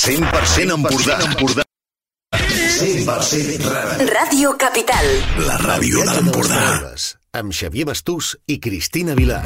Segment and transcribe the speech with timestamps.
[0.00, 1.18] 100% Empordà.
[1.20, 1.62] Empordà.
[2.32, 3.98] 100% Rara.
[4.08, 5.04] Ràdio Capital.
[5.44, 6.62] La ràdio de l'Empordà.
[7.36, 9.44] Amb Xavier Bastús i Cristina Vilar.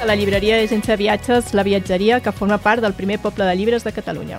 [0.00, 3.58] de la llibreria Agència de Viatges La Viatgeria, que forma part del primer poble de
[3.58, 4.38] llibres de Catalunya.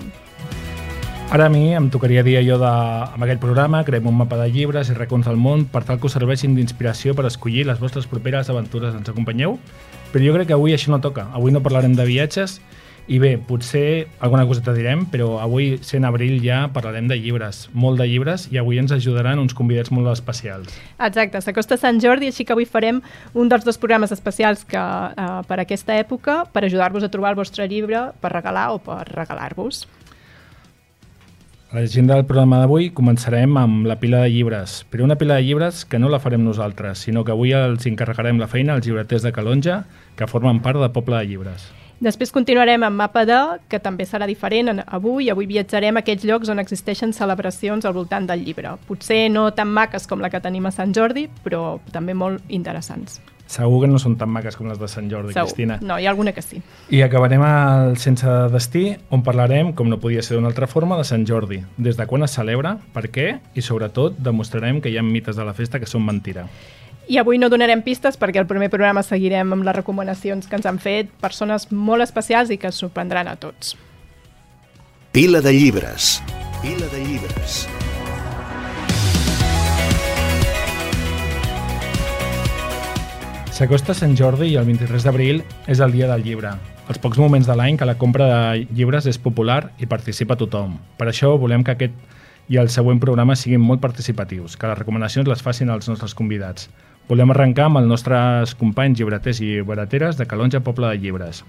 [1.32, 2.70] Ara a mi em tocaria dir allò de,
[3.16, 6.10] amb aquest programa, creem un mapa de llibres i racons del món per tal que
[6.10, 8.92] us serveixin d'inspiració per escollir les vostres properes aventures.
[9.00, 9.56] Ens acompanyeu?
[10.12, 11.30] Però jo crec que avui això no toca.
[11.32, 12.58] Avui no parlarem de viatges
[13.08, 17.64] i bé, potser alguna cosa te direm, però avui, sent abril, ja parlarem de llibres,
[17.72, 20.76] molt de llibres, i avui ens ajudaran uns convidats molt especials.
[21.00, 23.00] Exacte, s'acosta Sant Jordi, així que avui farem
[23.32, 27.40] un dels dos programes especials que eh, per aquesta època, per ajudar-vos a trobar el
[27.40, 29.86] vostre llibre per regalar o per regalar-vos.
[31.72, 35.46] A l'agenda del programa d'avui començarem amb la pila de llibres, però una pila de
[35.46, 39.24] llibres que no la farem nosaltres, sinó que avui els encarregarem la feina als llibreters
[39.24, 39.86] de Calonja,
[40.20, 41.70] que formen part de Poble de Llibres.
[42.02, 43.38] Després continuarem amb Mapa de,
[43.70, 45.30] que també serà diferent en- avui.
[45.30, 48.74] Avui viatjarem a aquells llocs on existeixen celebracions al voltant del llibre.
[48.88, 53.22] Potser no tan maques com la que tenim a Sant Jordi, però també molt interessants.
[53.52, 55.50] Segur que no són tan maques com les de Sant Jordi, Segur.
[55.50, 55.78] Cristina.
[55.84, 56.62] No, hi ha alguna que sí.
[56.90, 61.04] I acabarem al Sense Destí, on parlarem, com no podia ser d'una altra forma, de
[61.08, 61.60] Sant Jordi.
[61.76, 65.48] Des de quan es celebra, per què i, sobretot, demostrarem que hi ha mites de
[65.48, 66.48] la festa que són mentira.
[67.12, 70.70] I avui no donarem pistes perquè el primer programa seguirem amb les recomanacions que ens
[70.70, 73.76] han fet persones molt especials i que sorprendran a tots.
[75.12, 76.22] Pila de llibres.
[76.64, 77.66] Pila de llibres.
[83.52, 86.54] S'acosta Sant Jordi i el 23 d'abril és el dia del llibre.
[86.88, 90.78] Els pocs moments de l'any que la compra de llibres és popular i participa tothom.
[90.96, 91.98] Per això volem que aquest
[92.48, 96.70] i el següent programa siguin molt participatius, que les recomanacions les facin els nostres convidats.
[97.10, 101.44] Volem arrencar amb els nostres companys llibreters i llibreteres de Calonja Poble de Llibres,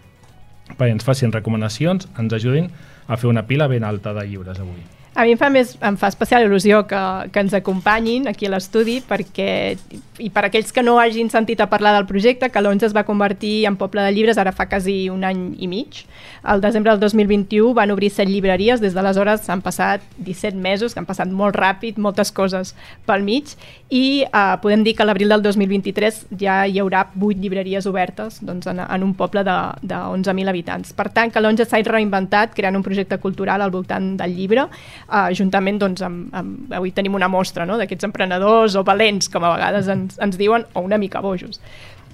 [0.74, 2.66] perquè ens facin recomanacions, ens ajudin
[3.06, 4.82] a fer una pila ben alta de llibres avui.
[5.14, 6.98] A mi em fa, més, em fa especial il·lusió que,
[7.34, 9.76] que ens acompanyin aquí a l'estudi perquè,
[10.24, 13.66] i per aquells que no hagin sentit a parlar del projecte, Calonja es va convertir
[13.68, 16.06] en poble de llibres ara fa quasi un any i mig.
[16.42, 21.02] Al desembre del 2021 van obrir set llibreries, des d'aleshores s'han passat 17 mesos, que
[21.02, 22.72] han passat molt ràpid, moltes coses
[23.04, 23.52] pel mig,
[23.92, 28.40] i eh, podem dir que a l'abril del 2023 ja hi haurà 8 llibreries obertes
[28.40, 30.96] doncs, en, en un poble de, de 11.000 habitants.
[30.96, 34.70] Per tant, Calonja s'ha reinventat creant un projecte cultural al voltant del llibre,
[35.12, 37.76] uh, juntament doncs, amb, amb, avui tenim una mostra no?
[37.80, 41.60] d'aquests emprenedors o valents, com a vegades ens, ens diuen, o una mica bojos.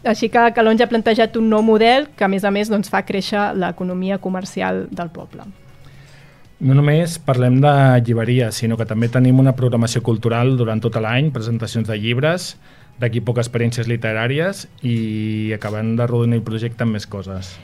[0.06, 3.02] Així que Calonja ha plantejat un nou model que, a més a més, doncs, fa
[3.06, 5.46] créixer l'economia comercial del poble.
[6.58, 7.72] No només parlem de
[8.06, 12.52] llibreria, sinó que també tenim una programació cultural durant tot l'any, presentacions de llibres,
[12.98, 17.54] d'aquí poc experiències literàries i acabem de rodonir el projecte amb més coses.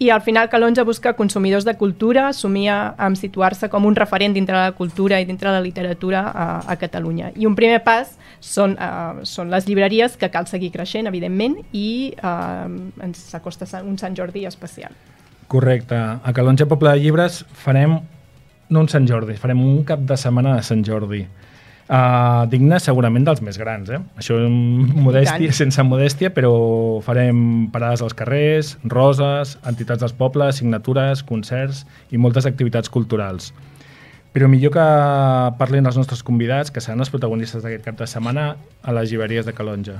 [0.00, 4.56] I al final Calonja busca consumidors de cultura, somia amb situar-se com un referent dintre
[4.56, 7.34] de la cultura i dintre de la literatura a, a Catalunya.
[7.36, 12.14] I un primer pas són, uh, són les llibreries, que cal seguir creixent, evidentment, i
[12.16, 12.64] uh,
[13.04, 14.96] ens s'acosta un Sant Jordi especial.
[15.52, 16.00] Correcte.
[16.00, 17.98] A Calonja Poble de Llibres farem
[18.70, 21.26] no un Sant Jordi, farem un cap de setmana de Sant Jordi.
[21.90, 23.98] Uh, digne segurament dels més grans, eh?
[24.20, 26.52] Això amb modèstia, sense modèstia, però
[27.02, 31.82] farem parades als carrers, roses, entitats dels pobles, signatures, concerts
[32.14, 33.50] i moltes activitats culturals.
[34.30, 34.86] Però millor que
[35.58, 38.52] parlin els nostres convidats, que seran els protagonistes d'aquest cap de setmana
[38.86, 39.98] a les llibreries de Calonja.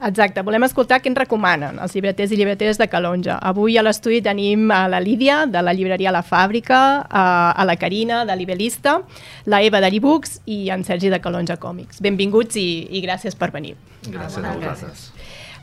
[0.00, 3.36] Exacte, volem escoltar què ens recomanen els llibreters i llibreteres de Calonja.
[3.44, 7.76] Avui a l'estudi tenim a la Lídia, de la llibreria La Fàbrica, a, a la
[7.76, 9.00] Carina, de l'Ibelista,
[9.44, 12.00] la Eva de l'Ebooks i en Sergi de Calonja Còmics.
[12.00, 13.76] Benvinguts i, i gràcies per venir.
[14.08, 15.10] Gràcies a vosaltres.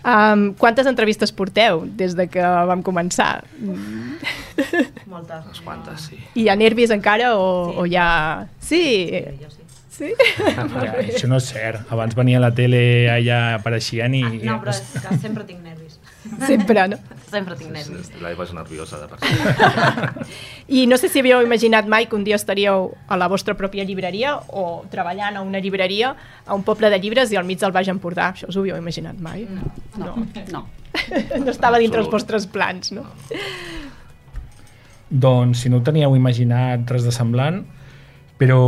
[0.08, 3.42] Um, quantes entrevistes porteu des de que vam començar?
[5.10, 5.50] Moltes.
[5.50, 6.22] Unes quantes, sí.
[6.38, 7.80] Hi ha nervis encara o, sí.
[7.82, 8.10] o ja...
[8.62, 8.84] Sí?
[9.42, 9.57] Jo sí.
[9.98, 10.14] Sí?
[10.78, 11.88] Ja, això no és cert.
[11.94, 12.80] Abans venia a la tele
[13.10, 14.24] allà apareixien i...
[14.28, 15.98] Ah, no, però és que sempre tinc nervis.
[16.48, 16.98] Sempre, no?
[17.32, 18.10] Sempre tinc nervis.
[18.20, 20.34] L'Eva és nerviosa de per si.
[20.76, 23.86] I no sé si havíeu imaginat mai que un dia estaríeu a la vostra pròpia
[23.88, 26.12] llibreria o treballant a una llibreria
[26.46, 28.34] a un poble de llibres i al mig del Baix Empordà.
[28.36, 29.48] Això us ho havíeu imaginat mai?
[29.48, 29.72] No,
[30.04, 30.66] no, no.
[31.46, 33.08] no estava dintre els vostres plans, no?
[35.08, 37.64] Doncs si no ho teníeu imaginat res de semblant,
[38.38, 38.60] però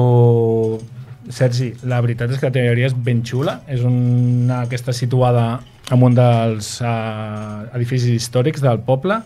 [1.30, 5.60] Sergi, la veritat és que la teoria és ben xula, és una que està situada
[5.94, 9.20] en un dels uh, edificis històrics del poble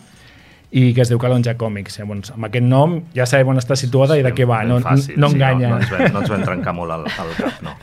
[0.73, 2.00] i que es diu Calonja Còmics.
[2.01, 5.15] Llavors, amb aquest nom ja sabem on està situada i de què va, no, fàcil,
[5.21, 5.69] no sí, enganya.
[5.69, 7.77] No, no, ens vam, no ens vam trencar molt el, el cap, no.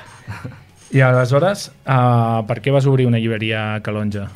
[0.91, 4.27] I aleshores, uh, per què vas obrir una llibreria a Calonja?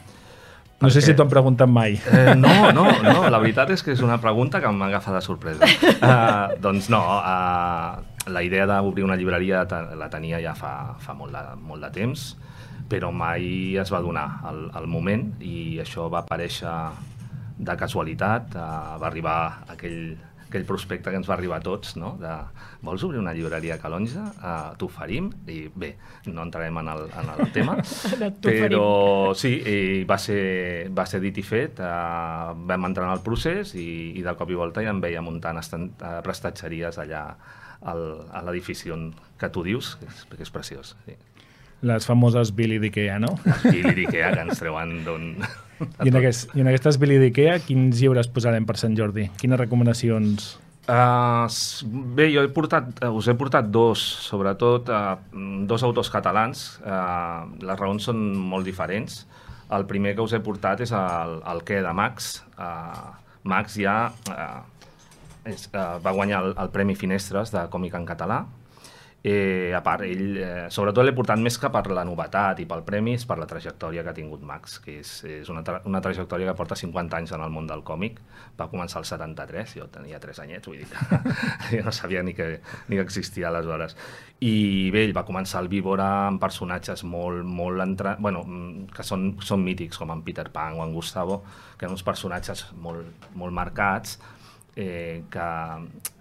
[0.84, 1.94] No sé si t'ho han preguntat mai.
[1.96, 5.68] Eh, no, no, no, la veritat és que és una pregunta que m'agafa de sorpresa.
[5.94, 9.64] Uh, doncs no, uh, la idea d'obrir una llibreria
[9.98, 12.34] la tenia ja fa, fa molt, de, molt de temps,
[12.88, 16.74] però mai es va donar el, el moment i això va aparèixer
[17.54, 19.36] de casualitat, uh, va arribar
[19.70, 20.16] aquell,
[20.48, 22.14] aquell prospecte que ens va arribar a tots, no?
[22.20, 22.32] de
[22.84, 24.24] vols obrir una llibreria a Calonja?
[24.36, 25.30] Uh, T'oferim?
[25.48, 25.94] I bé,
[26.26, 27.78] no entrarem en el, en el tema,
[28.44, 28.86] però
[29.38, 33.76] sí, i va ser, va ser dit i fet, uh, vam entrar en el procés
[33.78, 37.28] i, i de cop i volta ja em veia muntant estan, uh, prestatgeries allà
[37.84, 38.02] al,
[38.32, 40.94] a l'edifici on que tu dius, que és, que és preciós.
[41.06, 41.16] Sí.
[41.84, 43.34] Les famoses Billy d'Ikea, no?
[43.68, 45.30] Li dic que que ens treuen d'on...
[46.06, 49.26] I en, aquest, I en aquestes Billy d'Ikea, quins llibres posarem per Sant Jordi?
[49.40, 50.54] Quines recomanacions?
[50.84, 51.48] Uh,
[52.16, 55.16] bé, jo he portat, uh, us he portat dos, sobretot uh,
[55.68, 56.64] dos autors catalans.
[56.84, 59.22] Uh, les raons són molt diferents.
[59.72, 62.36] El primer que us he portat és el, el què de Max.
[62.56, 63.16] Uh,
[63.48, 63.96] Max ja
[64.32, 64.60] uh,
[65.44, 68.44] és, uh, va guanyar el, el Premi Finestres de còmic en català.
[69.26, 72.82] Eh, a part, ell, eh, sobretot l'he portat més que per la novetat i pel
[72.84, 76.02] premi, és per la trajectòria que ha tingut Max, que és, és una, tra una
[76.04, 78.18] trajectòria que porta 50 anys en el món del còmic.
[78.60, 81.32] Va començar el 73, jo tenia 3 anyets, vull dir que
[81.78, 82.60] jo no sabia ni que,
[82.90, 83.96] ni que existia aleshores.
[84.44, 88.18] I bé, ell va començar el Víbora amb personatges molt, molt entra...
[88.20, 91.40] bueno, mm, que són, són mítics, com en Peter Pan o en Gustavo,
[91.78, 94.18] que eren uns personatges molt, molt marcats,
[94.76, 95.48] eh, que,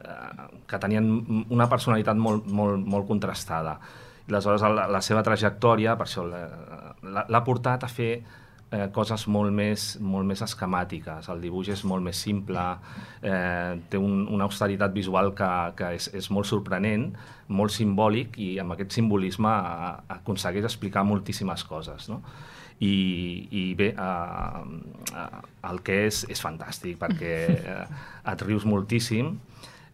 [0.06, 3.80] eh, que tenien una personalitat molt, molt, molt contrastada.
[4.28, 8.12] I aleshores la, la seva trajectòria, per això l'ha- portat a fer
[8.72, 11.28] eh, coses molt més, molt més esquemàtiques.
[11.30, 12.64] El dibuix és molt més simple,
[13.22, 17.10] eh, té un, una austeritat visual que, que és, és molt sorprenent,
[17.50, 19.52] molt simbòlic i amb aquest simbolisme
[20.16, 22.10] aconsegueix explicar moltíssimes coses.
[22.10, 22.22] No?
[22.84, 22.94] I,
[23.56, 25.26] i bé, eh,
[25.70, 27.84] el que és és fantàstic perquè eh,
[28.32, 29.36] et rius moltíssim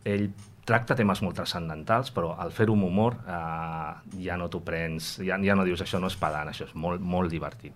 [0.10, 0.30] ell
[0.70, 5.38] tracta temes molt transcendentals però al fer-ho amb humor eh, ja no t'ho prens, ja,
[5.44, 7.76] ja no dius això no és pedant, això és molt, molt divertit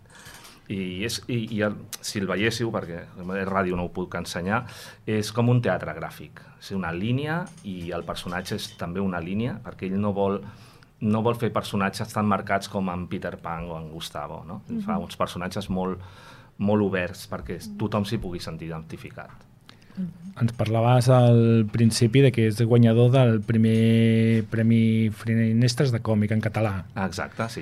[0.71, 4.63] i, és, i, i el, si el veiéssiu, perquè a ràdio no ho puc ensenyar,
[5.09, 6.41] és com un teatre gràfic.
[6.59, 10.39] És una línia i el personatge és també una línia, perquè ell no vol,
[11.03, 14.43] no vol fer personatges tan marcats com en Peter Pan o en Gustavo.
[14.47, 14.61] No?
[14.67, 14.85] Mm -hmm.
[14.85, 15.99] Fa uns personatges molt,
[16.57, 19.31] molt oberts perquè tothom s'hi pugui sentir identificat.
[20.41, 26.41] Ens parlaves al principi de que és guanyador del primer Premi Finestres de còmic en
[26.41, 26.85] català.
[26.95, 27.61] Exacte, sí.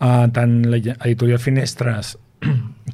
[0.00, 2.16] Uh, tant l'editorial Finestres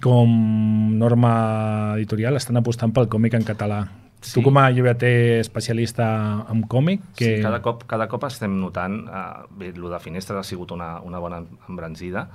[0.04, 4.01] com Norma Editorial estan apostant pel còmic en català.
[4.22, 4.36] Sí.
[4.36, 6.06] Tu com a llibreter especialista
[6.50, 7.36] en còmic, que...
[7.36, 9.22] Sí, cada cop, cada cop estem notant, eh,
[9.58, 12.28] bé, el de Finestres ha sigut una, una bona embranzida,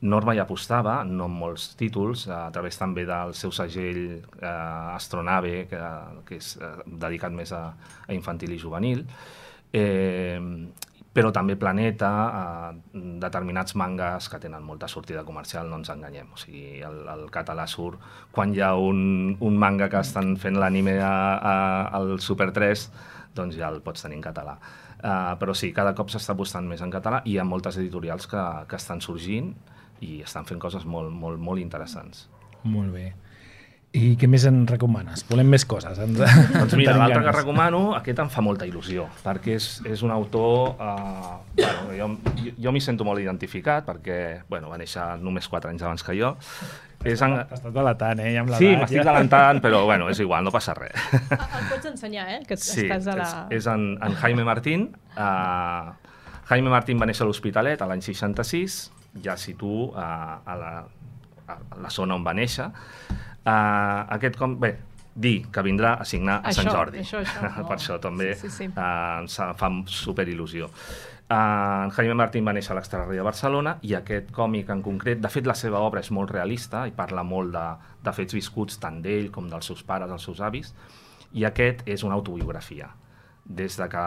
[0.00, 4.50] Norma ja apostava, no amb molts títols, a través també del seu segell eh,
[4.94, 5.80] Astronave, que,
[6.28, 7.64] que és eh, dedicat més a,
[8.06, 9.02] a infantil i juvenil,
[9.74, 10.38] eh,
[11.18, 16.30] però també Planeta, eh, determinats mangas que tenen molta sortida comercial, no ens enganyem.
[16.32, 17.98] O sigui, el, el català surt
[18.34, 22.84] quan hi ha un, un manga que estan fent l'anime al Super 3,
[23.34, 24.54] doncs ja el pots tenir en català.
[24.98, 28.26] Uh, però sí, cada cop s'està apostant més en català i hi ha moltes editorials
[28.30, 29.52] que, que estan sorgint
[30.02, 32.26] i estan fent coses molt, molt, molt interessants.
[32.66, 33.12] Molt bé.
[33.98, 35.24] I què més en recomanes?
[35.28, 35.98] Volem més coses.
[36.04, 36.18] Ens...
[36.54, 40.76] Doncs mira, l'altre que recomano, aquest em fa molta il·lusió, perquè és, és un autor...
[40.78, 42.10] Uh, bueno, jo
[42.44, 44.18] jo, jo m'hi sento molt identificat, perquè
[44.50, 46.34] bueno, va néixer només 4 anys abans que jo.
[47.06, 47.36] És en...
[47.46, 48.32] T'estàs delatant, eh?
[48.34, 49.06] Ja amb Sí, m'estic ja.
[49.06, 50.94] delantant, però bueno, és igual, no passa res.
[51.30, 52.40] El pots ensenyar, eh?
[52.46, 53.28] Que Sí, estàs a la...
[53.50, 54.88] és, és en, en Jaime Martín.
[55.14, 55.94] Uh,
[56.50, 58.80] Jaime Martín va néixer a l'Hospitalet a l'any 66,
[59.24, 60.72] ja situo uh, a, la,
[61.46, 62.66] a la zona on va néixer.
[63.48, 64.58] Uh, aquest com...
[64.60, 64.74] Bé,
[65.18, 67.00] dir que vindrà a signar a Sant Això, Jordi.
[67.02, 67.66] això, això, no?
[67.70, 68.66] per això també Sí, sí, sí.
[68.74, 70.68] Uh, ens fa superil·lusió.
[71.28, 75.20] Uh, en Jaime Martín va néixer a l'Extrarri de Barcelona i aquest còmic en concret,
[75.20, 77.64] de fet la seva obra és molt realista i parla molt de,
[78.04, 80.72] de fets viscuts tant d'ell com dels seus pares, dels seus avis,
[81.36, 82.88] i aquest és una autobiografia.
[83.44, 84.06] Des de que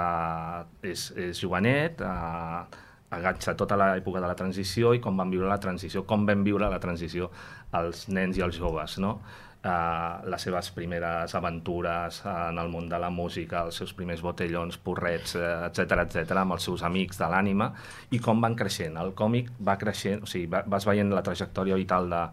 [0.90, 2.82] és, és jovenet, eh,
[3.12, 6.70] agatxa tota l'època de la transició i com van viure la transició, com vam viure
[6.72, 7.30] la transició
[7.78, 9.18] els nens i els joves, no?
[9.62, 14.80] Uh, les seves primeres aventures en el món de la música, els seus primers botellons,
[14.82, 17.70] porrets, etc etc amb els seus amics de l'ànima,
[18.10, 18.98] i com van creixent.
[18.98, 22.24] El còmic va creixent, o sigui, va, vas veient la trajectòria vital de,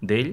[0.00, 0.32] d'ell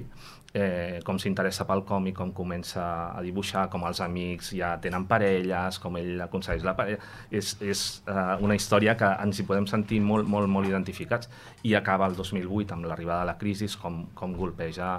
[0.54, 5.78] eh, com s'interessa pel còmic, com comença a dibuixar, com els amics ja tenen parelles,
[5.82, 7.00] com ell aconsegueix la parella.
[7.30, 11.30] És, és eh, una història que ens hi podem sentir molt, molt, molt identificats
[11.68, 14.94] i acaba el 2008 amb l'arribada de la crisi, com, com golpeja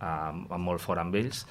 [0.00, 1.44] eh, molt fort amb ells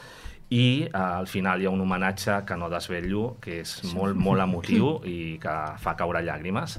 [0.54, 4.44] i eh, al final hi ha un homenatge que no desvetllo, que és molt, molt
[4.44, 6.78] emotiu i que fa caure llàgrimes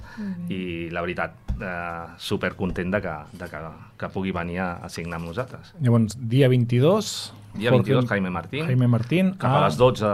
[0.53, 0.61] i
[0.95, 3.63] la veritat, eh, super content de que, de que,
[3.99, 5.75] que pugui venir a, a signar amb nosaltres.
[5.81, 7.17] Llavors, dia 22...
[7.55, 8.65] Dia Jorge- 22, Jaime Martín.
[8.67, 9.29] Jaime Martín.
[9.39, 10.09] Cap a les 12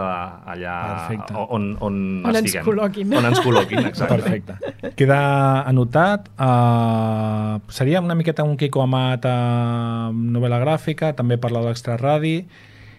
[0.53, 1.33] allà Perfecte.
[1.49, 1.95] on, on,
[2.29, 3.15] On ens col·loquin.
[3.17, 4.13] On ens col·loquin, exacte.
[4.13, 4.91] Perfecte.
[4.93, 5.17] Queda
[5.65, 6.29] anotat.
[6.37, 12.35] Uh, seria una miqueta un Kiko Amat uh, novel·la gràfica, també parla d'extraradi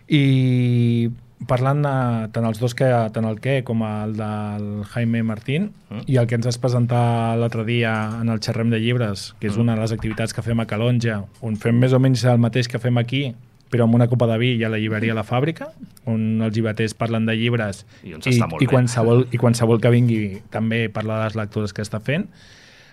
[0.09, 1.11] i
[1.49, 1.93] parlant de,
[2.35, 6.05] tant els dos que tant el que com el del Jaime Martín Mm.
[6.07, 7.91] i el que ens has presentat l'altre dia
[8.21, 11.25] en el xerrem de llibres, que és una de les activitats que fem a Calonja,
[11.43, 13.35] on fem més o menys el mateix que fem aquí,
[13.73, 15.69] però amb una copa de vi i a la llibreria La Fàbrica,
[16.09, 18.67] on els llibreters parlen de llibres I i, bé.
[18.71, 22.29] qualsevol, i qualsevol que vingui també parlar de les lectures que està fent,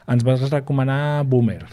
[0.07, 1.63] ens vas recomanar Boomer.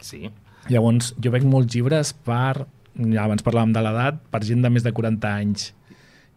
[0.00, 0.30] Sí.
[0.68, 2.64] Llavors, jo veig molts llibres per,
[2.96, 5.70] ja abans parlàvem de l'edat, per gent de més de 40 anys.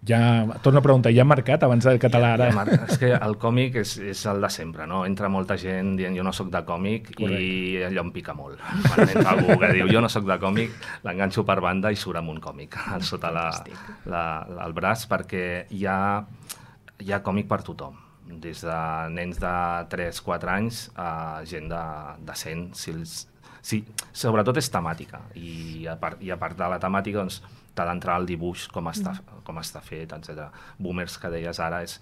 [0.04, 0.20] Ja,
[0.60, 2.50] torno a preguntar, ja ha marcat abans del català ara?
[2.52, 5.06] Ja, és que el còmic és, és el de sempre, no?
[5.08, 7.30] Entra molta gent dient jo no sóc de còmic i
[7.88, 8.60] allò em pica molt.
[8.90, 10.76] Quan entra algú que diu jo no sóc de còmic,
[11.08, 13.48] l'enganxo per banda i surt amb un còmic sota la,
[14.04, 16.00] la, la, el braç perquè hi ha,
[17.00, 18.04] hi ha còmic per tothom
[18.44, 18.80] des de
[19.14, 19.54] nens de
[19.92, 21.84] 3-4 anys a gent de,
[22.28, 23.16] de 100 si els,
[23.64, 27.42] sí, sobretot és temàtica i a part, i a part de la temàtica doncs,
[27.74, 29.16] t'ha d'entrar al dibuix com està,
[29.48, 30.50] com està fet, etc.
[30.78, 31.96] Boomers que deies ara és,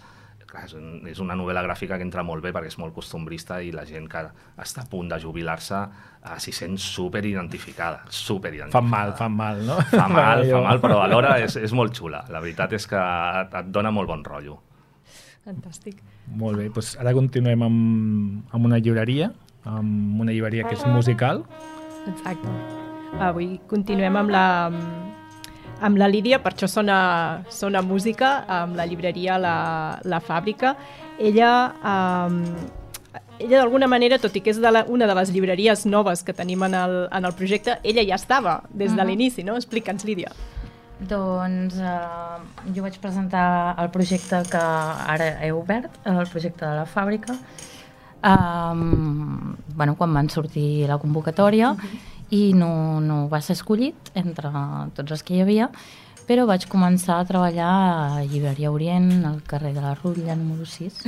[0.52, 3.62] clar, és, un, és una novel·la gràfica que entra molt bé perquè és molt costumbrista
[3.64, 4.26] i la gent que
[4.60, 8.82] està a punt de jubilar-se eh, s'hi sent super identificada, super identificada.
[8.82, 9.78] Fan mal, fan mal, no?
[9.94, 12.26] Fa mal, fa mal, però alhora és, és molt xula.
[12.34, 13.00] La veritat és que
[13.46, 14.60] et, et dona molt bon rotllo.
[15.42, 16.04] Fantàstic.
[16.38, 19.32] Molt bé, doncs ara continuem amb, amb una llibreria,
[19.66, 21.44] amb una llibreria que és musical.
[22.08, 22.50] Exacte.
[23.20, 24.46] Avui continuem amb la,
[25.82, 30.76] amb la Lídia, per això sona, sona música, amb la llibreria La, la Fàbrica.
[31.20, 31.52] Ella,
[31.84, 32.40] um,
[33.40, 36.34] ella d'alguna manera, tot i que és de la, una de les llibreries noves que
[36.34, 39.08] tenim en el, en el projecte, ella ja estava des de Mhm.
[39.10, 39.56] l'inici, no?
[39.58, 40.32] Explica'ns, Lídia.
[41.02, 46.86] Doncs eh, jo vaig presentar el projecte que ara he obert, el projecte de la
[46.86, 47.34] fàbrica,
[48.24, 51.76] um, bueno, quan van sortir la convocatòria
[52.32, 54.52] i no, no va ser escollit entre
[54.96, 55.70] tots els que hi havia,
[56.28, 61.02] però vaig començar a treballar a Llibreria Orient, al carrer de la Rutlla, número 6,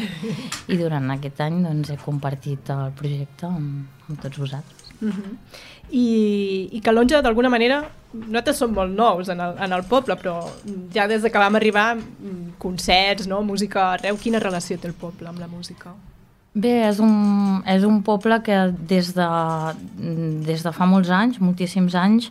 [0.74, 4.92] i durant aquest any doncs, he compartit el projecte amb, amb tots vosaltres.
[5.94, 6.06] I,
[6.72, 7.82] i Calonja, d'alguna manera,
[8.14, 10.38] nosaltres som molt nous en el, en el poble, però
[10.96, 13.44] ja des de que vam arribar, mm, concerts, no?
[13.48, 15.94] música arreu, quina relació té el poble amb la música?
[16.54, 18.58] Bé, és un, és un poble que
[18.90, 19.30] des de,
[20.46, 22.30] des de fa molts anys, moltíssims anys,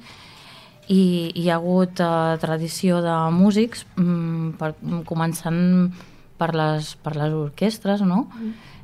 [0.87, 4.73] i hi ha hagut eh, tradició de músics, mm, per,
[5.09, 5.91] començant
[6.39, 8.29] per les, per les orquestres, no?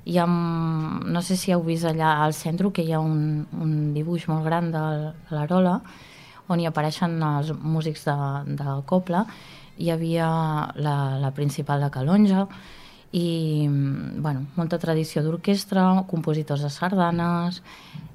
[0.09, 3.47] Hi ha, mm, no sé si heu vist allà al centre que hi ha un,
[3.53, 4.83] un dibuix molt gran de
[5.31, 5.81] l'Arola
[6.49, 8.17] on hi apareixen els músics de,
[8.59, 9.23] del Coble.
[9.79, 10.29] Hi havia
[10.81, 12.47] la, la principal de Calonja,
[13.13, 17.63] i mm, bueno, molta tradició d'orquestra, compositors de sardanes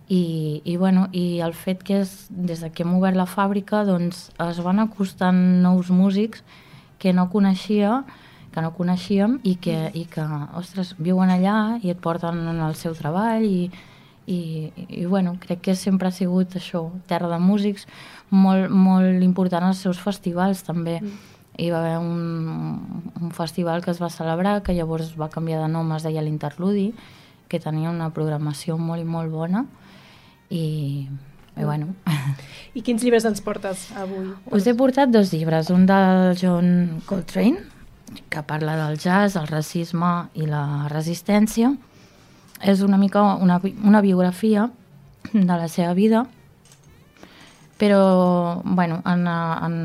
[0.07, 3.83] i, i, bueno, i el fet que és, des de que hem obert la fàbrica
[3.87, 6.43] doncs es van acostant nous músics
[6.99, 8.03] que no coneixia
[8.53, 10.23] que no coneixíem i que, i que
[10.59, 13.71] ostres, viuen allà i et porten en el seu treball i,
[14.29, 14.39] i,
[15.01, 17.87] i bueno, crec que sempre ha sigut això, terra de músics
[18.29, 20.99] molt, molt important als seus festivals també.
[21.01, 25.61] Mm hi va haver un, un festival que es va celebrar, que llavors va canviar
[25.61, 26.91] de nom, es deia l'Interludi,
[27.47, 29.65] que tenia una programació molt i molt bona,
[30.49, 31.05] i,
[31.57, 31.93] i bueno...
[32.73, 34.31] I quins llibres ens portes avui?
[34.49, 37.61] Us he portat dos llibres, un del John Coltrane,
[38.29, 41.73] que parla del jazz, el racisme i la resistència.
[42.63, 44.69] És una mica una, una biografia
[45.33, 46.25] de la seva vida,
[47.77, 49.75] però bueno, en, en,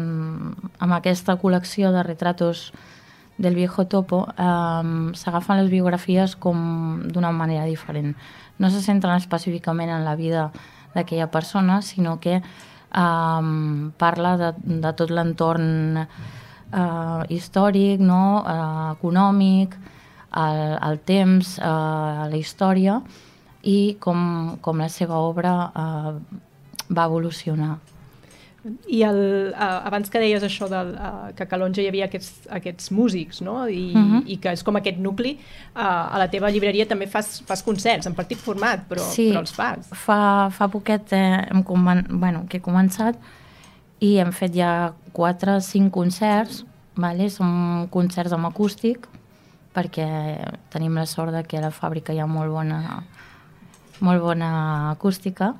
[0.79, 2.73] amb aquesta col·lecció de retratos
[3.39, 8.17] del viejo topo um, s'agafen les biografies com d'una manera diferent.
[8.59, 10.51] No se centren específicament en la vida
[10.95, 18.43] d'aquella persona, sinó que um, parla de, de tot l'entorn uh, històric, no?
[18.43, 19.79] uh, econòmic,
[20.35, 22.99] el, el temps, uh, la història
[23.63, 26.45] i com, com la seva obra uh,
[26.91, 27.79] va evolucionar.
[28.91, 29.19] I el,
[29.55, 33.41] uh, abans que deies això del, uh, que a Calonja hi havia aquests, aquests músics,
[33.41, 33.69] no?
[33.69, 34.17] I, uh Mhm.
[34.19, 34.23] -huh.
[34.27, 35.39] i que és com aquest nucli,
[35.77, 39.31] uh, a la teva llibreria també fas, fas concerts en partit format, però, Sí.
[39.31, 39.89] però els fas.
[39.93, 42.05] Fa, fa poquet eh, hem comen...
[42.11, 43.15] bueno, que he començat
[44.01, 46.65] i hem fet ja 4 o 5 concerts,
[46.97, 47.31] vale?
[47.31, 49.07] són concerts amb acústic,
[49.75, 50.37] perquè
[50.69, 53.05] tenim la sort de que a la fàbrica hi ha molt bona,
[54.01, 55.55] molt bona acústica,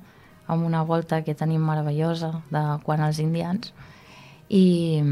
[0.49, 3.73] amb una volta que tenim meravellosa de quan els indians.
[4.49, 5.03] I,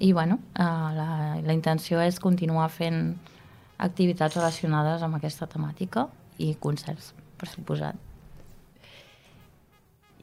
[0.00, 1.08] i bueno, eh, la,
[1.44, 3.14] la intenció és continuar fent
[3.84, 6.08] activitats relacionades amb aquesta temàtica
[6.40, 8.00] i concerts, per suposat.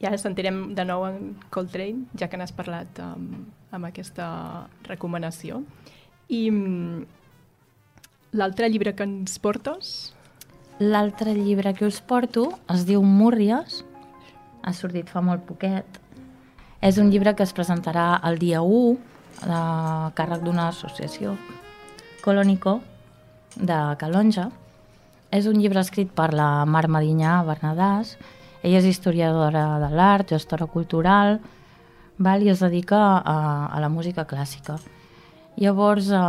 [0.02, 4.26] I ara sentirem de nou en Coltrane, ja que n'has parlat um, amb aquesta
[4.88, 5.60] recomanació.
[6.26, 7.04] I um,
[8.34, 10.10] l'altre llibre que ens portes?
[10.82, 13.84] L'altre llibre que us porto es diu Múrries,
[14.62, 15.98] ha sortit fa molt poquet.
[16.82, 18.96] És un llibre que es presentarà el dia 1
[19.46, 21.36] a càrrec d'una associació,
[22.22, 22.80] Colònico,
[23.56, 24.48] de Calonja.
[25.32, 28.16] És un llibre escrit per la Mar Medinyà Bernadàs.
[28.62, 31.40] Ella és historiadora de l'art, gestora cultural,
[32.18, 32.42] val?
[32.42, 34.76] i es dedica a, a la música clàssica.
[35.56, 36.20] Llavors, eh,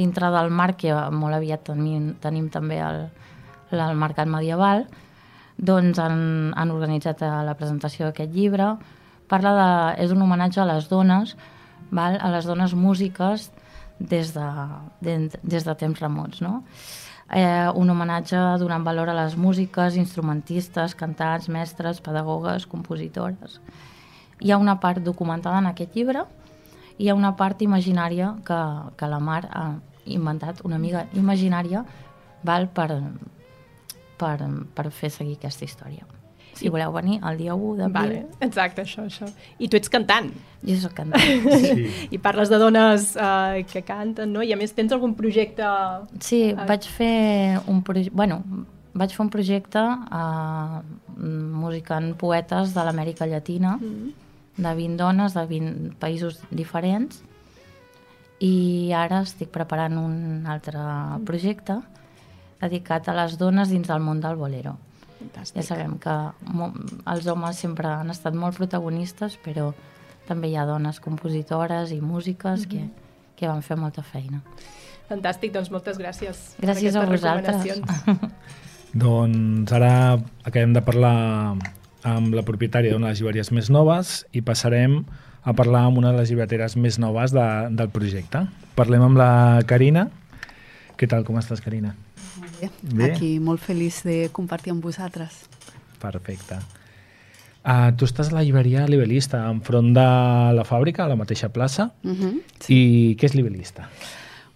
[0.00, 3.04] dintre del marc, que molt aviat tenim, tenim també el,
[3.70, 4.86] el mercat medieval,
[5.60, 6.20] doncs han,
[6.56, 8.72] han organitzat eh, la presentació d'aquest llibre.
[9.30, 9.70] Parla de,
[10.04, 11.36] és un homenatge a les dones,
[11.90, 12.16] val?
[12.16, 13.50] a les dones músiques
[14.00, 14.48] des de,
[15.04, 16.40] de, des de temps remots.
[16.40, 16.62] No?
[17.30, 23.60] Eh, un homenatge donant valor a les músiques, instrumentistes, cantants, mestres, pedagogues, compositores.
[24.40, 26.24] Hi ha una part documentada en aquest llibre
[26.96, 28.60] i hi ha una part imaginària que,
[28.96, 29.66] que la Mar ha
[30.10, 31.84] inventat, una amiga imaginària,
[32.42, 32.88] val per,
[34.20, 34.38] per,
[34.76, 36.04] per fer seguir aquesta història.
[36.60, 39.24] Si voleu venir el dia 1 d'abril, Vale, exacte, això, això.
[39.62, 40.26] I tu ets cantant.
[40.66, 41.46] jo soc cantant.
[41.62, 41.86] Sí.
[42.12, 44.42] I parles de dones uh, que canten, no?
[44.44, 45.64] I a més tens algun projecte...
[46.20, 46.66] Sí, Ah.
[46.68, 48.12] vaig fer un projecte...
[48.14, 48.42] Bueno,
[48.92, 50.82] vaig fer un projecte uh,
[51.16, 54.12] musicant poetes de l'Amèrica Llatina, Mm.
[54.60, 57.22] de 20 dones de 20 països diferents,
[58.40, 60.80] i ara estic preparant un altre
[61.28, 61.78] projecte
[62.60, 64.76] dedicat a les dones dins del món del bolero.
[65.20, 65.60] Fantàstic.
[65.60, 66.16] Ja sabem que
[67.12, 69.70] els homes sempre han estat molt protagonistes, però
[70.28, 72.86] també hi ha dones compositores i músiques que,
[73.36, 74.40] que van fer molta feina.
[75.10, 76.40] Fantàstic, doncs moltes gràcies.
[76.56, 77.80] per Gràcies a vosaltres.
[78.90, 81.54] Doncs ara acabem de parlar
[82.02, 85.04] amb la propietària d'una de les llibreries més noves i passarem
[85.42, 88.44] a parlar amb una de les llibreteres més noves de, del projecte.
[88.74, 89.30] Parlem amb la
[89.66, 90.08] Carina.
[90.98, 91.94] Què tal, com estàs, Carina?
[92.60, 93.12] Bé, Bé.
[93.12, 95.46] aquí molt feliç de compartir amb vosaltres.
[96.00, 96.60] Perfecte.
[97.60, 100.06] Uh, tu estàs a la llibreria Libelista, enfront de
[100.56, 101.90] la fàbrica, a la mateixa plaça.
[102.02, 102.42] Uh -huh.
[102.68, 103.88] I què és Libelista?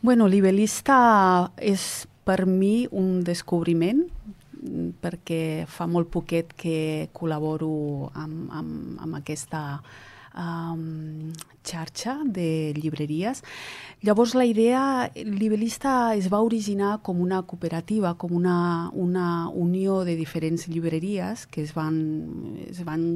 [0.01, 4.05] Bueno, Libelista és per mi un descobriment
[5.03, 9.83] perquè fa molt poquet que col·laboro amb, amb, amb aquesta
[10.37, 11.33] um,
[11.65, 13.43] xarxa de llibreries.
[14.05, 20.17] Llavors la idea libelista es va originar com una cooperativa, com una, una unió de
[20.17, 22.03] diferents llibreries que es van,
[22.69, 23.07] es van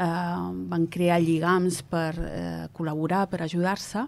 [0.00, 4.06] eh, van crear lligams per eh, col·laborar, per ajudar-se,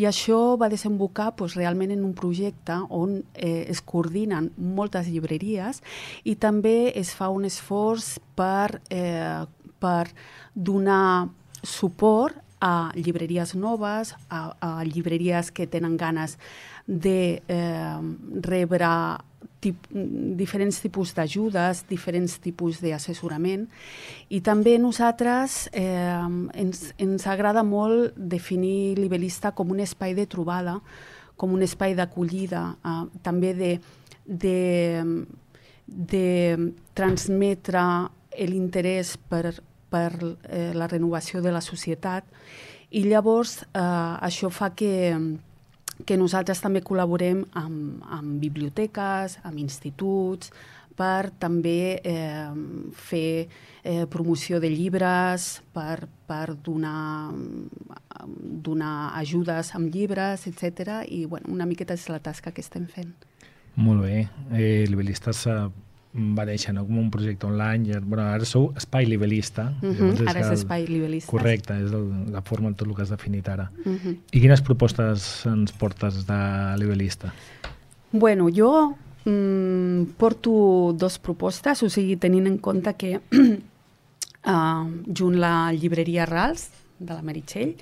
[0.00, 5.82] i això va desembocar pues, realment en un projecte on eh, es coordinen moltes llibreries
[6.24, 9.44] i també es fa un esforç per, eh,
[9.78, 10.08] per
[10.54, 11.28] donar
[11.62, 16.38] suport a llibreries noves, a, a llibreries que tenen ganes
[16.86, 17.98] de eh,
[18.42, 18.88] rebre
[19.60, 19.86] tip,
[20.38, 23.68] diferents tipus d'ajudes, diferents tipus d'assessorament.
[24.30, 30.78] I també nosaltres eh, ens, ens agrada molt definir Libelista com un espai de trobada,
[31.38, 33.72] com un espai d'acollida, eh, també de,
[34.26, 34.58] de,
[35.86, 36.28] de
[36.98, 37.84] transmetre
[38.38, 39.58] l'interès per,
[39.90, 40.12] per
[40.48, 42.26] eh, la renovació de la societat
[42.90, 43.80] i llavors eh,
[44.24, 45.12] això fa que,
[46.08, 50.52] que nosaltres també col·laborem amb, amb biblioteques, amb instituts,
[50.98, 52.48] per també eh,
[52.96, 53.46] fer
[53.84, 57.30] eh, promoció de llibres, per, per donar,
[58.66, 61.04] donar ajudes amb llibres, etc.
[61.06, 63.12] I bueno, una miqueta és la tasca que estem fent.
[63.78, 64.24] Molt bé.
[64.50, 65.60] Eh, Libelistes eh,
[66.14, 66.84] va néixer no?
[66.86, 67.90] com un projecte online.
[67.90, 69.72] I, bueno, ara sou espai libelista.
[69.82, 70.28] Uh -huh.
[70.28, 71.30] Ara és espai libelista.
[71.30, 73.70] Correcte, és el, la forma en tot el que has definit ara.
[73.84, 74.16] Uh -huh.
[74.32, 77.32] I quines propostes ens portes de libelista?
[78.12, 83.20] Bueno, jo mm, porto dos propostes, o sigui, tenint en compte que
[84.46, 84.86] uh,
[85.18, 87.76] junt la llibreria Rals, de la Meritxell,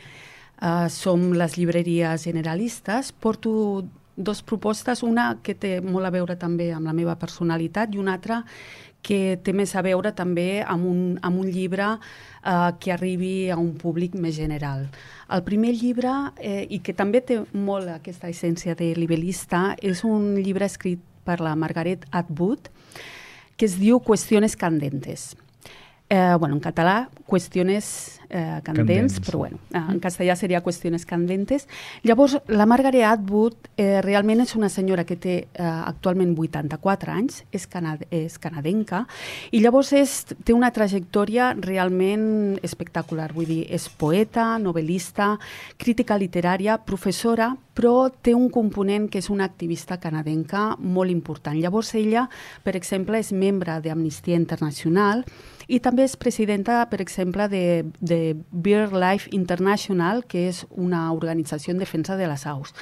[0.62, 3.12] uh, som les llibreries generalistes.
[3.12, 3.84] Porto
[4.16, 8.16] dos propostes, una que té molt a veure també amb la meva personalitat i una
[8.16, 8.42] altra
[9.07, 13.59] que té més a veure també amb un, amb un llibre eh, que arribi a
[13.61, 14.88] un públic més general.
[15.31, 20.35] El primer llibre, eh, i que també té molt aquesta essència de libelista, és un
[20.40, 22.70] llibre escrit per la Margaret Atwood,
[23.57, 25.35] que es diu Qüestiones candentes.
[26.09, 29.21] Eh, bueno, en català, qüestiones eh, candents, Candents.
[29.21, 31.66] però bueno, eh, en castellà seria qüestiones candentes.
[32.05, 37.40] Llavors, la Margaret Atwood eh, realment és una senyora que té eh, actualment 84 anys,
[37.51, 39.03] és, canad és canadenca,
[39.51, 40.14] i llavors és,
[40.47, 43.33] té una trajectòria realment espectacular.
[43.35, 45.33] Vull dir, és poeta, novel·lista,
[45.77, 51.59] crítica literària, professora, però té un component que és una activista canadenca molt important.
[51.59, 52.29] Llavors ella,
[52.62, 55.27] per exemple, és membre d'Amnistia Internacional
[55.66, 61.83] i també és presidenta, per exemple, de, de BirdLife International, que és una organització en
[61.83, 62.74] defensa de les aus.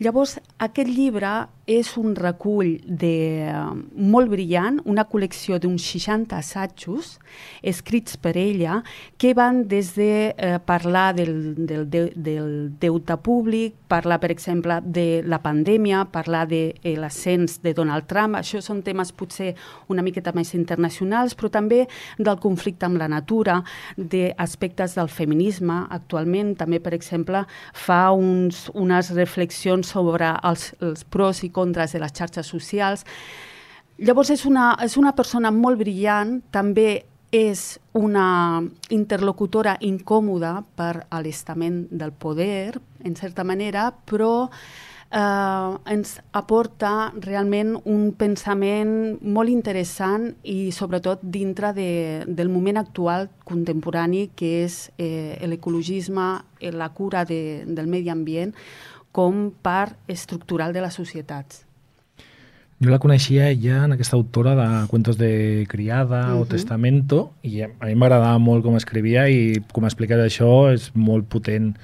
[0.00, 1.30] Llavors, aquest llibre
[1.70, 3.52] és un recull de, eh,
[3.94, 7.18] molt brillant, una col·lecció d'uns 60 assajos
[7.62, 8.80] escrits per ella
[9.18, 14.80] que van des de eh, parlar del, del, de, del deute públic, parlar, per exemple,
[14.82, 19.52] de la pandèmia, parlar de eh, l'ascens de Donald Trump, això són temes potser
[19.88, 21.84] una miqueta més internacionals, però també
[22.18, 23.60] del conflicte amb la natura,
[23.96, 31.42] d'aspectes del feminisme actualment, també, per exemple, fa uns, unes reflexions sobre els, els pros
[31.46, 33.04] i contres de les xarxes socials.
[34.00, 41.20] Llavors és una, és una persona molt brillant, també és una interlocutora incòmoda per a
[41.22, 50.30] l'estament del poder, en certa manera, però eh, ens aporta realment un pensament molt interessant
[50.42, 51.90] i sobretot dintre de,
[52.26, 58.54] del moment actual contemporani que és eh, l'ecologisme, la cura de, del medi ambient
[59.12, 61.64] com part estructural de les societats.
[62.80, 66.40] Jo la coneixia ja en aquesta autora de Cuentos de criada uh -huh.
[66.40, 66.48] o Mhm.
[66.48, 71.76] Testamento i a mi m'agradava molt com escrivia i com expliques això és molt potent.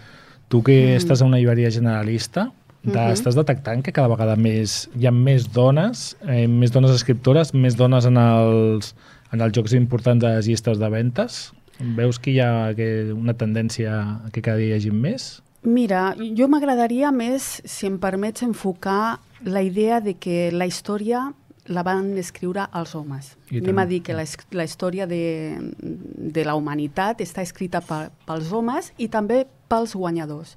[0.49, 0.97] Tu que Mm.
[1.01, 3.13] estàs a una llibreria generalista, de, Mhm.
[3.13, 7.77] estàs detectant que cada vegada més hi ha més dones, eh, més dones escriptores, més
[7.77, 8.95] dones en els,
[9.33, 11.53] en els jocs importants de les llistes de ventes?
[11.79, 15.43] Veus que hi ha que una tendència que cada dia hi hagi més?
[15.67, 21.33] Mira, jo m'agradaria més, si em permets, enfocar la idea de que la història
[21.67, 23.33] la van escriure els homes.
[23.51, 23.83] I Anem tant.
[23.83, 24.23] a dir que la,
[24.55, 30.55] la història de, de la humanitat està escrita per, pels homes i també pels guanyadors.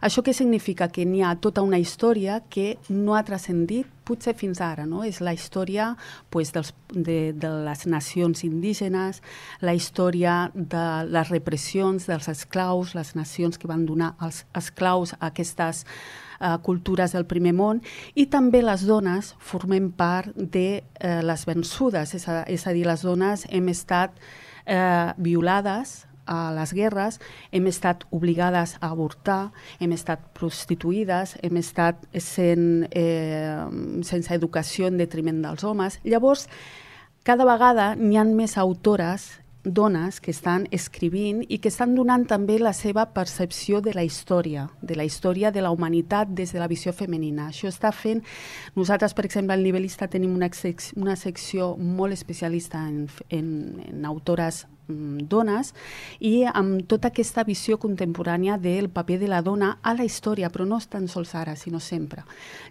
[0.00, 0.88] Això què significa?
[0.88, 5.04] Que n'hi ha tota una història que no ha transcendit potser fins ara, no?
[5.06, 5.92] És la història
[6.30, 9.20] pues, dels, de, de les nacions indígenes,
[9.60, 15.84] la història de les repressions dels esclaus, les nacions que van donar els esclaus aquestes
[16.40, 17.82] eh, cultures del primer món
[18.18, 22.86] i també les dones formem part de eh, les vençudes, és a, és a dir,
[22.88, 24.16] les dones hem estat
[24.66, 27.18] eh, violades a les guerres,
[27.50, 29.50] hem estat obligades a avortar,
[29.82, 33.58] hem estat prostituïdes, hem estat sent, eh,
[34.06, 35.98] sense educació en detriment dels homes.
[36.04, 36.46] Llavors,
[37.26, 42.58] cada vegada n'hi han més autores dones que estan escrivint i que estan donant també
[42.58, 46.68] la seva percepció de la història, de la història de la humanitat des de la
[46.68, 47.50] visió femenina.
[47.50, 48.22] Això està fent...
[48.76, 53.50] Nosaltres, per exemple, al Nivelista tenim una, sec una secció molt especialista en, en,
[53.84, 54.66] en autores
[55.28, 55.74] dones
[56.20, 60.66] i amb tota aquesta visió contemporània del paper de la dona a la història, però
[60.66, 62.24] no tan sols ara, sinó sempre.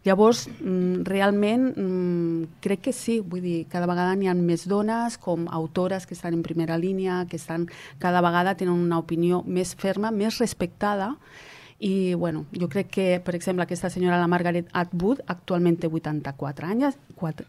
[0.06, 5.18] Llavors, mm, realment, mm, crec que sí, vull dir, cada vegada n'hi ha més dones
[5.18, 7.68] com autores que estan en primera línia, que estan
[8.00, 11.18] cada vegada tenen una opinió més ferma, més respectada,
[11.80, 16.68] i bueno, jo crec que, per exemple, aquesta senyora, la Margaret Atwood, actualment té 84
[16.68, 17.48] anys, 4,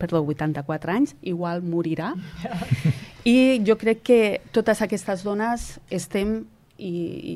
[0.00, 2.14] perdó, 84 anys, igual morirà.
[3.28, 4.20] I jo crec que
[4.56, 6.38] totes aquestes dones estem,
[6.78, 6.92] i,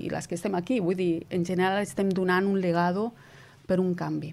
[0.07, 3.11] i les que estem aquí, vull dir, en general estem donant un legado
[3.69, 4.33] per un canvi.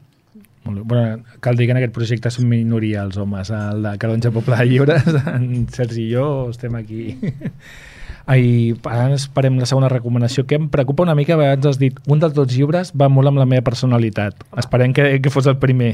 [0.64, 0.88] Molt bé.
[0.88, 3.52] Bueno, cal dir que en aquest projecte som minoria els homes.
[3.52, 7.12] El de Calonja Poble de Llibres, en Sergi i jo estem aquí.
[8.28, 12.20] Ai, ara esperem la segona recomanació, que em preocupa una mica, abans has dit, un
[12.20, 14.44] dels dos llibres va molt amb la meva personalitat.
[14.60, 15.94] Esperem que, que fos el primer.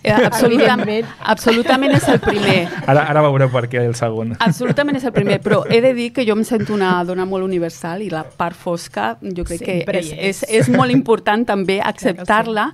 [0.00, 2.62] Eh, absolutament, absolutament és el primer.
[2.86, 4.32] Ara, ara veureu per què el segon.
[4.46, 7.44] Absolutament és el primer, però he de dir que jo em sento una dona molt
[7.44, 10.64] universal i la part fosca jo crec Sempre que és, és, és.
[10.64, 12.70] és molt important també acceptar-la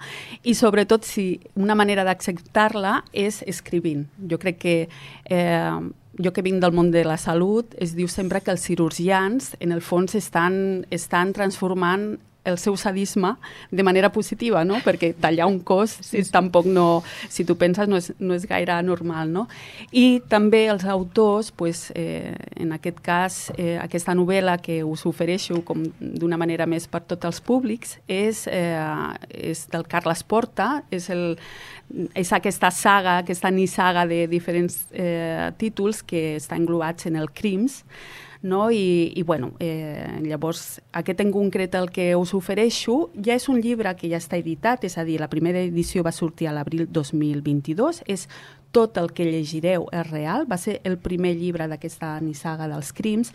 [0.47, 1.27] i sobretot si
[1.59, 4.07] una manera d'acceptar-la és escrivint.
[4.31, 5.83] Jo crec que eh,
[6.23, 9.73] jo que vinc del món de la salut, es diu sempre que els cirurgians, en
[9.73, 13.35] el fons, estan, estan transformant el seu sadisme
[13.71, 14.79] de manera positiva, no?
[14.85, 16.31] perquè tallar un cos sí, sí.
[16.33, 19.33] tampoc no, si tu penses, no és, no és gaire normal.
[19.33, 19.47] No?
[19.93, 25.63] I també els autors, pues, eh, en aquest cas, eh, aquesta novel·la que us ofereixo
[25.65, 28.77] com d'una manera més per tots els públics, és, eh,
[29.31, 31.39] és del Carles Porta, és, el,
[32.15, 37.83] és aquesta saga, aquesta nissaga de diferents eh, títols que està englobats en el Crims,
[38.45, 38.71] no?
[38.71, 43.63] I, i bueno, eh, llavors aquest en concret el que us ofereixo ja és un
[43.65, 46.85] llibre que ja està editat, és a dir, la primera edició va sortir a l'abril
[46.93, 48.29] 2022, és
[48.75, 53.31] tot el que llegireu és real, va ser el primer llibre d'aquesta nissaga dels crims,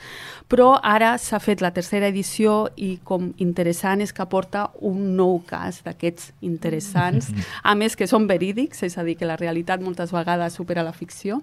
[0.52, 5.40] però ara s'ha fet la tercera edició i com interessant és que aporta un nou
[5.48, 7.32] cas d'aquests interessants,
[7.64, 10.94] a més que són verídics, és a dir, que la realitat moltes vegades supera la
[10.94, 11.42] ficció.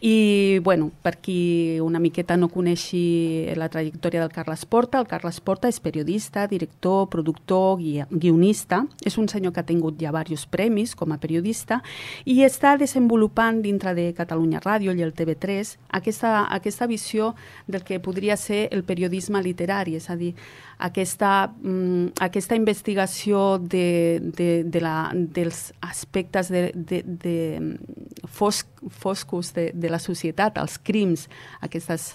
[0.00, 5.42] I, bueno, per qui una miqueta no coneixi la trajectòria del Carles Porta, el Carles
[5.44, 8.86] Porta és periodista, director, productor, gui guionista.
[9.04, 11.82] És un senyor que ha tingut ja diversos premis com a periodista
[12.24, 17.34] i està desenvolupant dintre de Catalunya Ràdio i el TV3 aquesta, aquesta visió
[17.68, 20.32] del que podria ser el periodisme literari, és a dir,
[20.80, 27.38] aquesta, mm, aquesta investigació de, de, de la, dels aspectes de, de, de
[28.26, 31.28] fosc, foscos de, de la societat, els crims,
[31.60, 32.14] aquestes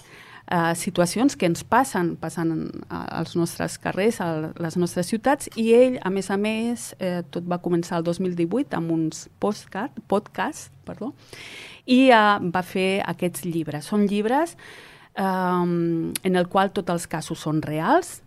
[0.50, 2.52] uh, situacions que ens passen, passen
[2.90, 7.46] als nostres carrers, a les nostres ciutats, i ell, a més a més, eh, tot
[7.46, 11.12] va començar el 2018 amb uns podcast, podcast perdó,
[11.86, 13.86] i uh, va fer aquests llibres.
[13.90, 14.56] Són llibres
[15.18, 18.20] um, en el qual tots els casos són reals,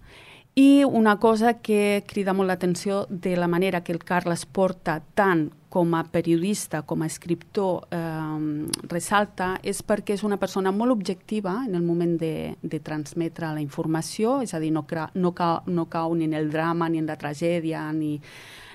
[0.60, 5.46] i una cosa que crida molt l'atenció de la manera que el Carles porta tant
[5.72, 11.62] com a periodista, com a escriptor, eh, ressalta, és perquè és una persona molt objectiva
[11.64, 15.62] en el moment de, de transmetre la informació, és a dir, no, cra, no, cau,
[15.68, 18.18] no cau ni en el drama, ni en la tragèdia, ni,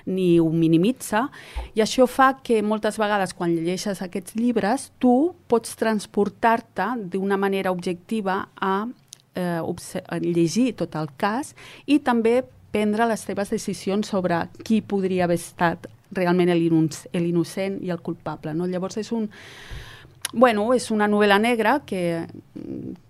[0.09, 1.27] ni ho minimitza,
[1.75, 7.75] i això fa que moltes vegades quan llegeixes aquests llibres tu pots transportar-te d'una manera
[7.75, 8.87] objectiva a
[9.35, 11.53] eh, llegir tot el cas
[11.85, 12.41] i també
[12.75, 18.53] prendre les teves decisions sobre qui podria haver estat realment l'innocent i el culpable.
[18.53, 18.67] No?
[18.67, 19.29] Llavors és un...
[20.33, 22.25] Bueno, és una novel·la negra que,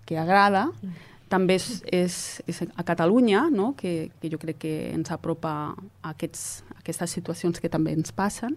[0.06, 0.68] que agrada,
[1.32, 3.72] també és, és, és a Catalunya, no?
[3.78, 8.14] que, que jo crec que ens apropa a, aquests, a aquestes situacions que també ens
[8.14, 8.54] passen,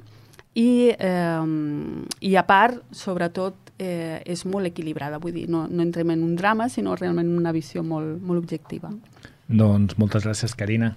[0.53, 6.11] i, eh, i a part, sobretot, eh, és molt equilibrada, vull dir, no, no entrem
[6.13, 8.91] en un drama, sinó realment una visió molt, molt objectiva.
[9.49, 10.93] Doncs moltes gràcies, Carina.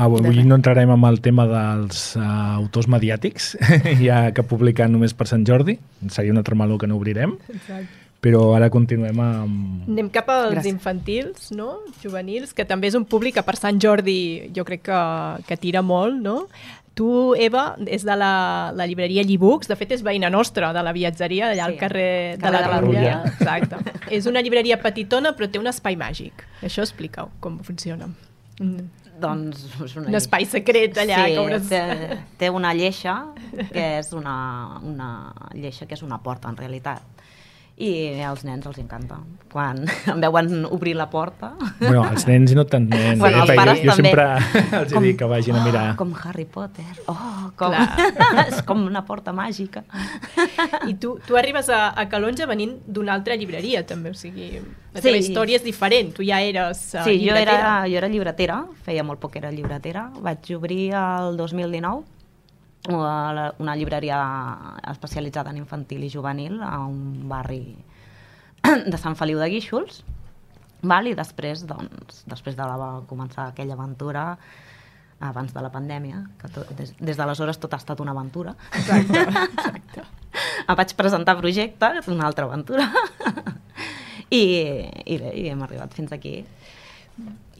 [0.00, 2.22] Avui no entrarem amb el tema dels uh,
[2.56, 3.50] autors mediàtics,
[4.06, 5.76] ja que publiquen només per Sant Jordi,
[6.08, 7.90] seria un altre meló que no obrirem, Exacte.
[8.24, 9.90] però ara continuem amb...
[9.92, 10.70] Anem cap als Gràcies.
[10.72, 11.82] infantils, no?
[12.00, 15.02] juvenils, que també és un públic que per Sant Jordi jo crec que,
[15.50, 16.46] que tira molt, no?
[16.94, 17.08] Tu,
[17.40, 18.32] Eva, és de la,
[18.76, 22.08] la llibreria Llibooks, de fet és veïna nostra, de la viatgeria, allà sí, al carrer,
[22.36, 23.14] carrer de la, de la Rulla.
[23.30, 23.94] Exacte.
[24.12, 26.44] és una llibreria petitona, però té un espai màgic.
[26.60, 28.10] Això explica com funciona.
[28.60, 28.90] Mm.
[29.22, 30.10] Doncs és una...
[30.10, 31.22] Un espai secret allà.
[31.24, 31.68] Sí, obres...
[31.70, 33.16] té, té una lleixa,
[33.72, 34.36] que és una,
[34.82, 35.10] una
[35.54, 37.22] lleixa que és una porta, en realitat
[37.80, 39.16] i als nens els encanta.
[39.52, 39.80] Quan
[40.12, 41.52] em veuen obrir la porta...
[41.80, 43.18] Bueno, els nens i no tant nens.
[43.20, 43.46] Bueno, eh?
[43.46, 44.10] els pares jo, jo també.
[44.12, 44.26] sempre
[44.82, 45.84] els com, dic que vagin a mirar.
[45.92, 46.86] Oh, com Harry Potter.
[47.10, 47.76] Oh, com...
[48.46, 49.84] és com una porta màgica.
[50.88, 54.12] I tu, tu arribes a, a Calonja venint d'una altra llibreria, també.
[54.12, 54.52] O sigui,
[54.92, 55.26] la teva sí.
[55.26, 56.12] història és diferent.
[56.16, 57.56] Tu ja eres uh, sí, llibretera.
[57.56, 58.62] jo era, jo era llibretera.
[58.86, 60.10] Feia molt poc que era llibretera.
[60.20, 62.11] Vaig obrir el 2019
[62.90, 64.18] una llibreria
[64.90, 67.76] especialitzada en infantil i juvenil a un barri
[68.92, 70.02] de Sant Feliu de Guíxols
[70.82, 71.06] val?
[71.06, 74.36] i després, doncs, després de la, va començar aquella aventura
[75.22, 78.56] abans de la pandèmia, que tot, des, des d'aleshores tot ha estat una aventura.
[78.74, 80.02] Exacte, exacte.
[80.66, 82.88] em vaig presentar projecte, una altra aventura,
[84.30, 84.42] i,
[85.06, 86.40] i bé, i hem arribat fins aquí.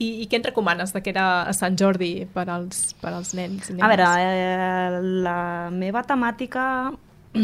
[0.01, 3.33] I, I què ens recomanes de que era a Sant Jordi per als, per als
[3.37, 3.85] nens i nenes?
[3.85, 5.37] A veure, eh, la
[5.73, 6.65] meva temàtica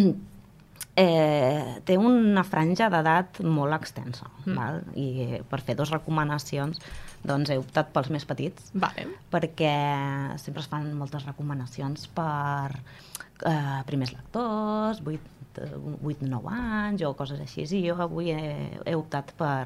[0.99, 4.57] eh, té una franja d'edat molt extensa, mm.
[4.57, 4.81] val?
[4.99, 6.81] i per fer dues recomanacions
[7.29, 9.05] doncs he optat pels més petits, vale.
[9.31, 9.73] perquè
[10.41, 12.71] sempre es fan moltes recomanacions per
[13.45, 18.53] eh, primers lectors, 8-9 anys o coses així, i jo avui he,
[18.85, 19.65] he optat per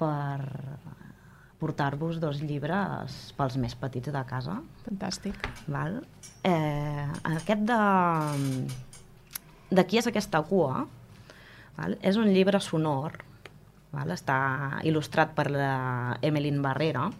[0.00, 0.40] per
[1.60, 4.56] portar-vos dos llibres pels més petits de casa.
[4.86, 5.36] Fantàstic.
[5.68, 6.00] Val?
[6.48, 7.80] Eh, aquest de...
[9.70, 10.86] De qui és aquesta cua?
[11.76, 11.98] Val?
[12.02, 13.20] És un llibre sonor,
[13.92, 14.14] val?
[14.16, 15.74] està il·lustrat per la
[16.26, 17.10] Emeline Barrera.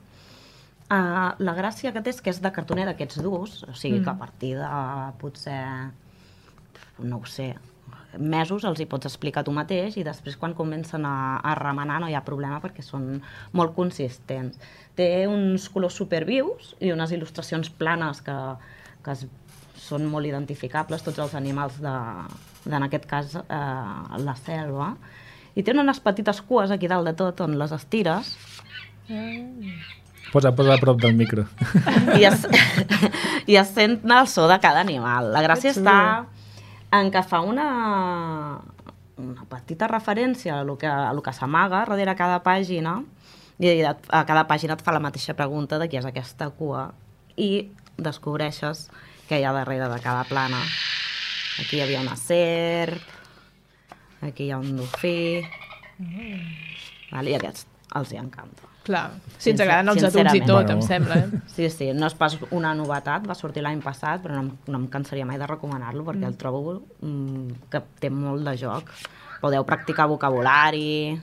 [0.91, 4.07] Uh, la gràcia que té és que és de cartoner d'aquests durs, o sigui mm.
[4.09, 4.71] que a partir de
[5.21, 5.61] potser,
[7.07, 7.53] no ho sé,
[8.19, 12.09] mesos els hi pots explicar tu mateix i després quan comencen a, a remenar no
[12.11, 13.21] hi ha problema perquè són
[13.57, 14.59] molt consistents.
[14.99, 18.37] Té uns colors supervius i unes il·lustracions planes que,
[19.05, 19.27] que es,
[19.81, 21.97] són molt identificables, tots els animals de,
[22.67, 24.93] de en aquest cas, eh, la selva.
[25.55, 28.37] I té unes petites cues aquí dalt de tot on les estires
[30.31, 31.47] Posa, posa a prop del micro.
[32.19, 32.45] i es,
[33.51, 35.33] i es sent el so de cada animal.
[35.35, 35.97] La gràcia està
[36.93, 38.61] en que fa una,
[39.17, 43.01] una petita referència a lo que, a lo que s'amaga darrere cada pàgina
[43.61, 46.91] i a cada pàgina et fa la mateixa pregunta de qui és aquesta cua
[47.37, 47.69] i
[48.01, 48.89] descobreixes
[49.29, 50.61] què hi ha darrere de cada plana.
[51.61, 53.03] Aquí hi havia una serp,
[54.27, 55.45] aquí hi ha un dofí...
[57.11, 57.67] Vale, I aquests
[57.99, 58.69] els hi encanta.
[58.85, 60.73] Clar, si ens agraden els adults i tot, Bueno.
[60.79, 61.17] em sembla.
[61.19, 61.41] Eh?
[61.55, 64.79] Sí, sí, no és pas una novetat, va sortir l'any passat, però no, em- no
[64.79, 68.89] em cansaria mai de recomanar-lo perquè el trobo mm, que té molt de joc.
[69.41, 71.19] Podeu practicar vocabulari,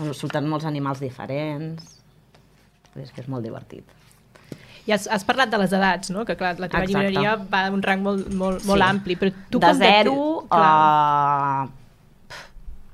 [0.00, 1.94] us surten molts animals diferents,
[2.96, 3.84] és que és molt divertit.
[4.86, 6.24] I has, has parlat de les edats, no?
[6.24, 7.08] Que clar, la teva Exacte.
[7.08, 8.88] llibreria va d'un rang molt, molt, molt Sí.
[8.88, 10.62] ampli, però tu de com zero Clar.
[10.62, 11.66] a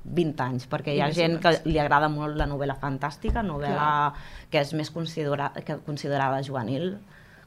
[0.03, 4.13] 20 anys, perquè hi ha gent que li agrada molt la novel·la fantàstica, novel·la
[4.51, 6.97] que és més considera que considerada juvenil,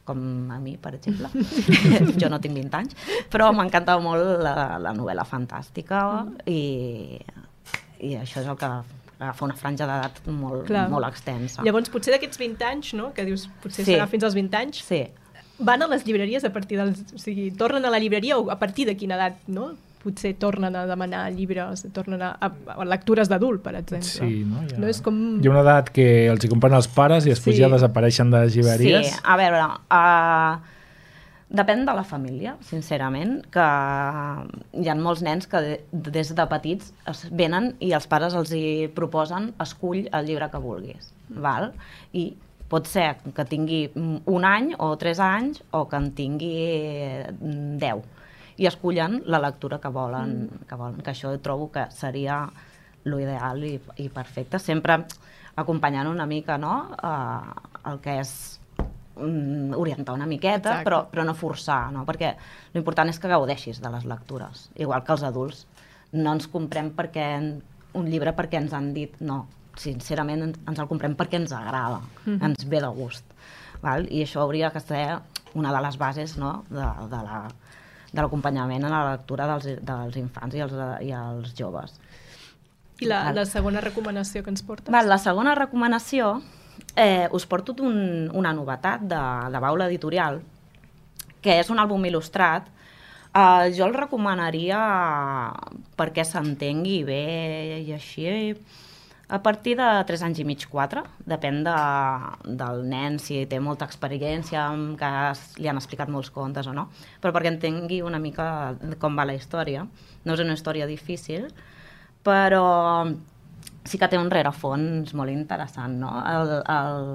[0.06, 1.28] com a mi, per exemple.
[2.20, 2.94] jo no tinc 20 anys,
[3.32, 6.36] però m'encanta molt la, la novel·la fantàstica Mm.
[6.46, 7.18] i,
[8.06, 8.68] i això és el que
[9.18, 10.88] agafa una franja d'edat molt, Clar.
[10.92, 11.62] molt extensa.
[11.64, 13.12] Llavors, potser d'aquests 20 anys, no?
[13.16, 13.92] que dius, potser Sí.
[13.94, 15.06] serà fins als 20 anys, Sí,
[15.58, 17.00] van a les llibreries a partir dels...
[17.14, 19.70] O sigui, tornen a la llibreria o a partir de quina edat, no?
[20.06, 24.06] Potser tornen a demanar llibres, tornen a, a, a lectures d'adult, per exemple.
[24.06, 24.60] Sí, no?
[24.62, 25.16] Ha, No és com...
[25.42, 27.64] hi ha una edat que els hi compren els pares i després Sí.
[27.64, 29.10] ja desapareixen de les llibreries.
[29.10, 30.56] Sí, a veure, uh,
[31.58, 33.66] depèn de la família, sincerament, que
[34.82, 38.50] hi ha molts nens que de- des de petits es venen i els pares els
[38.54, 41.72] hi proposen escull el llibre que vulguis, val?
[42.12, 42.28] I
[42.68, 43.90] pot ser que tingui
[44.26, 46.54] un any o tres anys o que en tingui
[47.30, 48.02] mm, deu
[48.56, 52.44] i escullen la lectura que volen, que volen, que això trobo que seria
[53.04, 55.04] l'ideal i, i perfecte, sempre
[55.56, 56.74] acompanyant una mica no?
[56.96, 57.52] uh,
[57.90, 58.32] el que és
[59.16, 60.84] mm, orientar una miqueta, Exacte.
[60.88, 62.04] però, però no forçar, no?
[62.08, 62.34] perquè
[62.74, 65.66] l'important és que gaudeixis de les lectures, igual que els adults.
[66.12, 67.28] No ens comprem perquè
[67.96, 72.00] un llibre perquè ens han dit, no, sincerament ens, ens el comprem perquè ens agrada,
[72.24, 72.42] Mhm.
[72.42, 73.24] ens ve de gust.
[73.82, 74.06] Val?
[74.10, 75.18] I això hauria que ser
[75.54, 76.64] una de les bases no?
[76.70, 77.46] de, de la
[78.12, 81.96] de l'acompanyament en la lectura dels, dels infants i els, i els joves.
[83.00, 84.92] I la, la segona recomanació que ens portes?
[84.92, 86.38] Val, la segona recomanació,
[86.96, 89.20] eh, us porto un, una novetat de,
[89.52, 90.40] de Baula Editorial,
[91.44, 92.70] que és un àlbum il·lustrat.
[93.36, 94.80] Eh, jo el recomanaria
[95.98, 97.22] perquè s'entengui bé
[97.84, 98.56] i així
[99.28, 101.76] a partir de 3 anys i mig, 4, depèn de,
[102.60, 104.68] del nen, si té molta experiència,
[105.00, 105.10] que
[105.58, 106.86] li han explicat molts contes o no,
[107.22, 109.82] però perquè entengui una mica com va la història.
[110.24, 111.48] No és una història difícil,
[112.26, 112.66] però
[113.86, 116.12] sí que té un rerefons molt interessant, no?
[116.30, 117.10] El, el,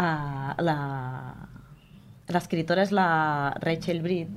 [0.00, 0.78] uh, la,
[2.32, 3.10] l'escriptora és la
[3.60, 4.32] Rachel Breed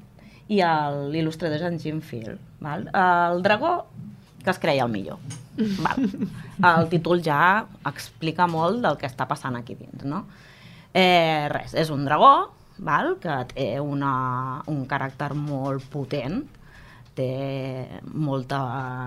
[0.52, 2.44] i l'il·lustrador és en Jim Field.
[2.64, 2.90] Val?
[2.92, 3.78] El dragó
[4.44, 5.24] que es creia el millor.
[5.58, 6.10] Val.
[6.64, 7.40] El títol ja
[7.86, 10.24] explica molt del que està passant aquí dins, no?
[10.94, 12.34] Eh, res, és un dragó
[12.78, 13.18] val?
[13.22, 16.42] que té una, un caràcter molt potent,
[17.18, 17.30] té
[18.14, 18.64] molta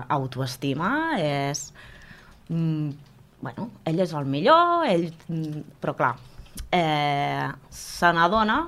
[0.07, 1.67] autoestima, és...
[2.47, 2.91] Mm,
[3.43, 5.09] bueno, ell és el millor, ell...
[5.27, 6.13] mm, Però clar,
[6.71, 8.61] eh, se n'adona,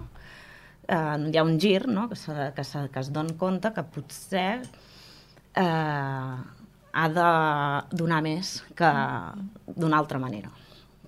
[0.88, 3.88] eh, hi ha un gir, no?, que, se, que, se, que es don compte que
[3.96, 4.62] potser
[5.56, 6.36] eh,
[6.92, 7.30] ha de
[7.98, 8.90] donar més que
[9.76, 10.52] d'una altra manera.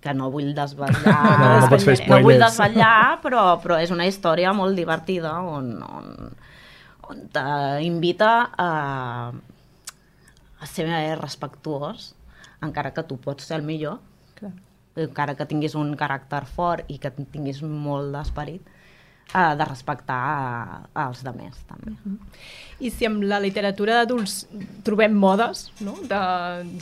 [0.02, 4.08] Que no vull desvetllar No, no pots fer no vull desvetllar però, però és una
[4.10, 6.08] història molt divertida on, on,
[7.06, 8.70] on t'invita a,
[10.58, 10.90] a ser
[11.22, 12.16] respectuós
[12.66, 14.00] encara que tu pots ser el millor.
[14.38, 14.54] Clar.
[15.02, 18.66] encara que tinguis un caràcter fort i que tinguis molt d'esperit
[19.36, 20.22] eh, de respectar
[20.96, 21.94] eh, els demés també.
[22.82, 24.48] I si amb la literatura d'adults
[24.84, 26.22] trobem modes, no?, de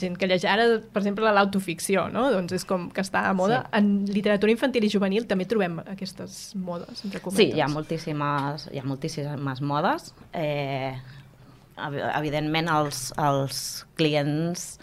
[0.00, 3.58] gent que llegeix ara, per exemple, l'autoficció, no?, doncs és com que està a moda.
[3.66, 3.72] Sí.
[3.82, 7.42] En literatura infantil i juvenil també trobem aquestes modes, entre cometes.
[7.42, 10.14] Sí, hi ha moltíssimes, hi ha moltíssimes modes.
[10.32, 10.94] Eh,
[11.76, 13.60] ev- evidentment els, els
[14.00, 14.78] clients,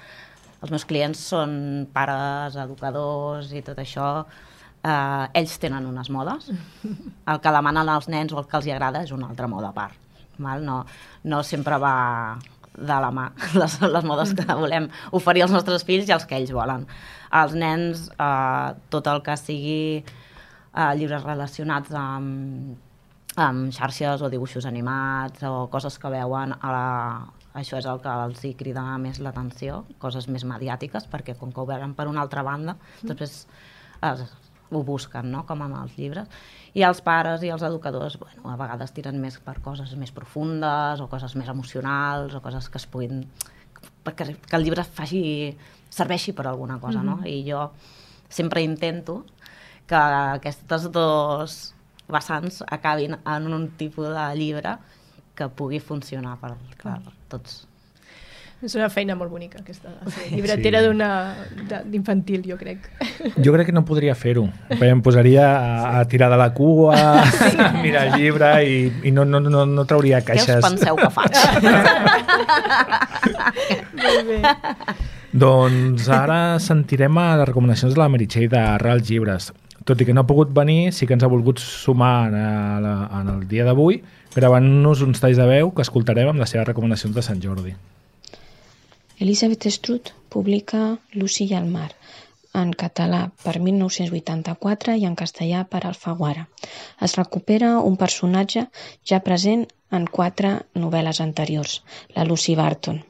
[0.62, 4.12] els meus clients són pares, educadors i tot això,
[4.88, 6.52] eh, ells tenen unes modes.
[7.32, 9.76] El que demanen als nens o el que els agrada és una altra moda a
[9.76, 9.98] part.
[10.38, 10.64] Val?
[10.66, 10.84] No,
[11.26, 11.96] no sempre va
[12.78, 14.86] de la mà les, les modes que volem
[15.18, 16.86] oferir als nostres fills i els que ells volen.
[17.42, 22.78] Els nens, eh, tot el que sigui eh, llibres relacionats amb,
[23.38, 26.86] amb xarxes o dibuixos animats o coses que veuen a la,
[27.58, 31.64] això és el que els hi crida més l'atenció, coses més mediàtiques, perquè com que
[31.64, 33.48] ho veuen per una altra banda, després
[34.06, 34.22] es,
[34.72, 36.28] ho busquen, no?, com amb els llibres.
[36.78, 41.02] I els pares i els educadors, bueno, a vegades tiren més per coses més profundes
[41.02, 43.24] o coses més emocionals o coses que es puguin...
[44.04, 45.22] perquè que el llibre faci,
[45.94, 47.20] serveixi per alguna cosa, no?
[47.26, 47.70] I jo
[48.30, 49.24] sempre intento
[49.88, 51.58] que aquestes dos
[52.08, 54.78] vessants acabin en un tipus de llibre
[55.36, 57.00] que pugui funcionar per, per
[57.30, 57.66] tots.
[58.66, 59.92] És una feina molt bonica, aquesta,
[60.32, 61.76] llibretera Sí.
[61.92, 62.88] d'infantil, jo crec.
[63.38, 64.48] Jo crec que no podria fer-ho.
[64.74, 69.26] Em posaria a, a tirar de la cua, a mirar el llibre i, i no,
[69.26, 70.66] no, no, no trauria Què us caixes.
[70.66, 71.38] penseu que faig?
[73.94, 74.40] Molt bé.
[75.38, 79.52] Doncs ara sentirem a les recomanacions de la Meritxell de Reals Llibres.
[79.88, 82.40] Tot i que no ha pogut venir, sí que ens ha volgut sumar en,
[82.84, 84.02] la, en el dia d'avui
[84.36, 87.76] gravant-nos uns talls de veu que escoltarem amb les seves recomanacions de Sant Jordi.
[89.20, 91.90] Elisabeth Strutt publica Lucy i el mar,
[92.54, 96.44] en català per 1984 i en castellà per Alfaguara.
[97.08, 98.68] Es recupera un personatge
[99.12, 99.66] ja present
[100.00, 100.54] en quatre
[100.84, 101.80] novel·les anteriors,
[102.16, 103.02] la Lucy Barton.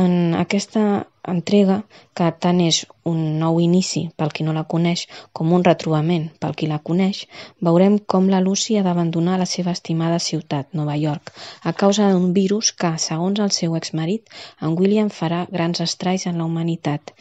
[0.00, 1.76] En aquesta entrega,
[2.18, 2.80] que tant és
[3.10, 5.04] un nou inici pel qui no la coneix
[5.38, 7.20] com un retrobament pel qui la coneix,
[7.68, 11.32] veurem com la Lucy ha d'abandonar la seva estimada ciutat, Nova York,
[11.62, 16.42] a causa d'un virus que, segons el seu exmarit, en William farà grans estralls en
[16.42, 17.14] la humanitat.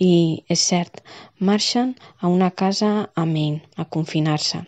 [0.00, 0.12] I,
[0.48, 1.02] és cert,
[1.50, 4.62] marxen a una casa a Maine, a confinar-se.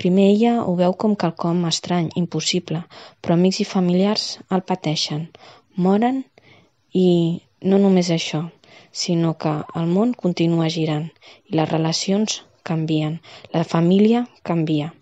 [0.00, 2.86] Primer ella ho veu com quelcom estrany, impossible,
[3.20, 5.26] però amics i familiars el pateixen.
[5.76, 6.24] Moren
[6.92, 8.48] i no només això,
[8.92, 11.10] sinó que el món continua girant
[11.48, 13.20] i les relacions canvien,
[13.52, 14.92] la família canvia.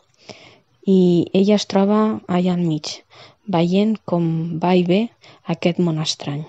[0.86, 3.02] I ella es troba allà al mig,
[3.46, 5.02] veient com va i ve
[5.46, 6.44] aquest món estrany.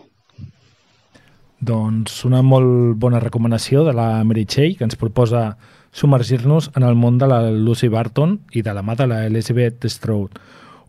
[1.60, 5.58] Doncs una molt bona recomanació de la Meritxell que ens proposa
[5.92, 9.88] submergir-nos en el món de la Lucy Barton i de la mà de la Elizabeth
[9.92, 10.38] Stroud.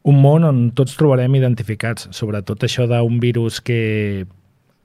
[0.07, 4.27] Un món on tots trobarem identificats, sobretot això d'un virus que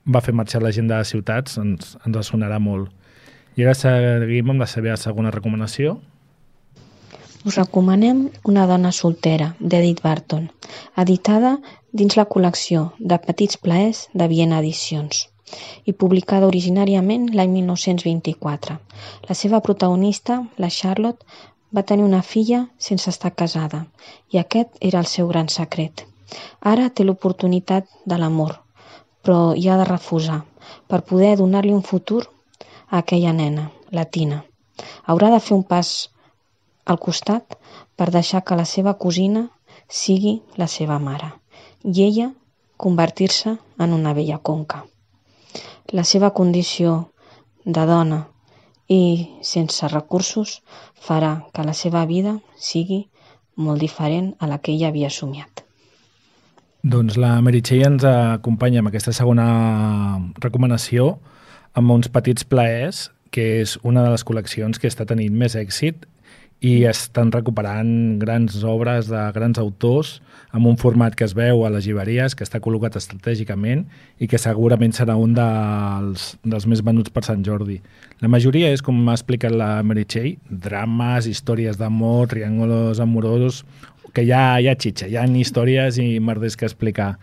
[0.06, 2.90] va fer marxar la gent de les ciutats, ens, ens sonarà molt.
[3.56, 5.96] I ara seguim amb la seva segona recomanació.
[7.46, 10.48] Us recomanem Una dona soltera, d'Edith Barton,
[11.02, 11.56] editada
[11.92, 15.26] dins la col·lecció de Petits Plaers de Viena Edicions
[15.86, 18.76] i publicada originàriament l'any 1924.
[19.30, 21.22] La seva protagonista, la Charlotte,
[21.70, 23.84] va tenir una filla sense estar casada
[24.34, 26.02] i aquest era el seu gran secret.
[26.60, 28.56] Ara té l'oportunitat de l'amor,
[29.26, 30.36] però hi ha de refusar
[30.86, 34.44] per poder donar-li un futur a aquella nena, la Tina.
[35.10, 35.90] Haurà de fer un pas
[36.86, 37.56] al costat
[37.98, 39.42] per deixar que la seva cosina
[39.88, 41.32] sigui la seva mare
[41.82, 42.28] i ella
[42.78, 44.84] convertir-se en una vella conca.
[45.90, 46.96] La seva condició
[47.64, 48.22] de dona
[48.86, 49.02] i
[49.42, 50.60] sense recursos
[51.08, 52.38] farà que la seva vida
[52.70, 53.08] sigui
[53.56, 55.65] molt diferent a la que ella havia somiat.
[56.86, 59.46] Doncs la Meritxell ens acompanya amb aquesta segona
[60.38, 61.16] recomanació
[61.74, 66.04] amb uns petits plaers, que és una de les col·leccions que està tenint més èxit
[66.62, 70.20] i estan recuperant grans obres de grans autors
[70.56, 73.82] amb un format que es veu a les llibreries, que està col·locat estratègicament
[74.22, 77.80] i que segurament serà un dels, dels més venuts per Sant Jordi.
[78.22, 83.64] La majoria és, com m'ha explicat la Meritxell, drames, històries d'amor, triàngulos amorosos,
[84.16, 87.16] que ja hi ha xitxa, hi ha històries i merders que explicar.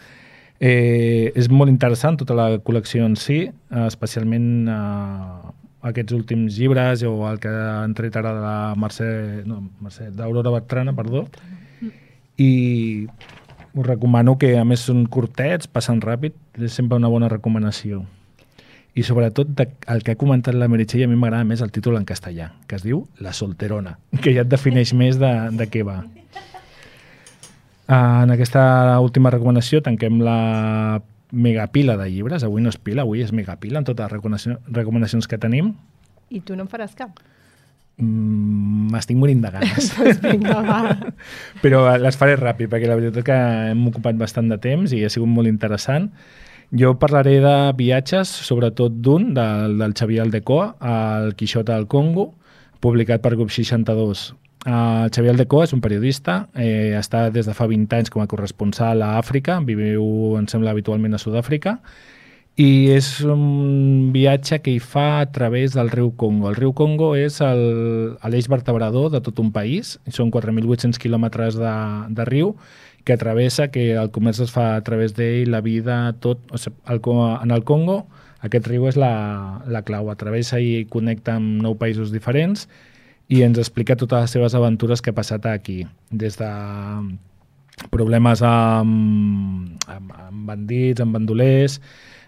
[0.62, 5.54] Eh, és molt interessant tota la col·lecció en si, eh, especialment eh,
[5.90, 9.10] aquests últims llibres o el que han tret ara de la Mercè,
[9.50, 11.26] no, Mercè, d'Aurora Bertrana, perdó,
[12.40, 13.08] i
[13.74, 18.06] us recomano que a més són curtets, passen ràpid, és sempre una bona recomanació.
[18.94, 21.98] I sobretot de, el que ha comentat la Meritxell, a mi m'agrada més el títol
[21.98, 25.82] en castellà, que es diu La solterona, que ja et defineix més de, de què
[25.84, 26.04] va.
[27.92, 31.02] En aquesta última recomanació tanquem la
[31.34, 32.46] megapila de llibres.
[32.46, 35.74] Avui no és pila, avui és megapila en totes les recomanacions, recomanacions que tenim.
[36.32, 37.20] I tu no en faràs cap.
[37.98, 39.90] Mm, M'estic morint de ganes.
[39.98, 40.80] Doncs vinga, va.
[41.64, 43.40] Però les faré ràpid, perquè la veritat que
[43.74, 46.10] hem ocupat bastant de temps i ha sigut molt interessant.
[46.74, 52.32] Jo parlaré de viatges, sobretot d'un, del, del Xavier Aldecoa, al Quixota del Congo,
[52.82, 54.32] publicat per Grup 62.
[54.64, 58.30] Uh, Xavier Aldecoa és un periodista, eh, està des de fa 20 anys com a
[58.32, 60.06] corresponsal a Àfrica, viu,
[60.40, 61.82] em sembla, habitualment a Sud-àfrica,
[62.56, 66.48] i és un viatge que hi fa a través del riu Congo.
[66.48, 71.74] El riu Congo és l'eix vertebrador de tot un país, són 4.800 quilòmetres de,
[72.14, 72.54] de riu
[73.04, 76.40] que travessa, que el comerç es fa a través d'ell, la vida, tot.
[76.54, 77.02] O sigui, el,
[77.42, 78.06] en el Congo
[78.44, 82.68] aquest riu és la, la clau, atravessa i connecta amb nou països diferents
[83.30, 86.50] i ens explica totes les seves aventures que ha passat aquí, des de
[87.94, 91.80] problemes amb, amb, amb bandits, amb bandolers,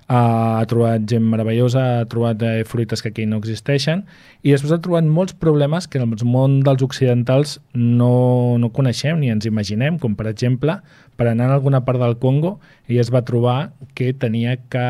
[0.07, 4.03] ha trobat gent meravellosa, ha trobat eh, fruites que aquí no existeixen
[4.45, 9.17] i després ha trobat molts problemes que en el món dels occidentals no, no coneixem
[9.19, 10.77] ni ens imaginem, com per exemple
[11.17, 14.85] per anar a alguna part del Congo ell es va trobar que tenia que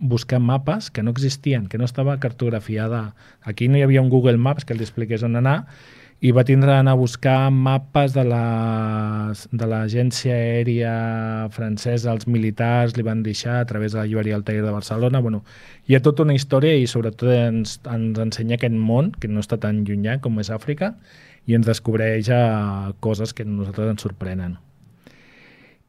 [0.00, 3.12] buscar mapes que no existien, que no estava cartografiada.
[3.42, 5.66] Aquí no hi havia un Google Maps que li expliqués on anar
[6.26, 10.94] i va tindre d'anar a buscar mapes de l'agència aèria
[11.54, 15.20] francesa, els militars li van deixar a través de la llibreria Altair de Barcelona.
[15.22, 15.44] Bueno,
[15.86, 19.60] hi ha tota una història i sobretot ens, ens ensenya aquest món, que no està
[19.62, 20.96] tan llunyà com és Àfrica,
[21.46, 22.42] i ens descobreix eh,
[23.04, 24.58] coses que a nosaltres ens sorprenen.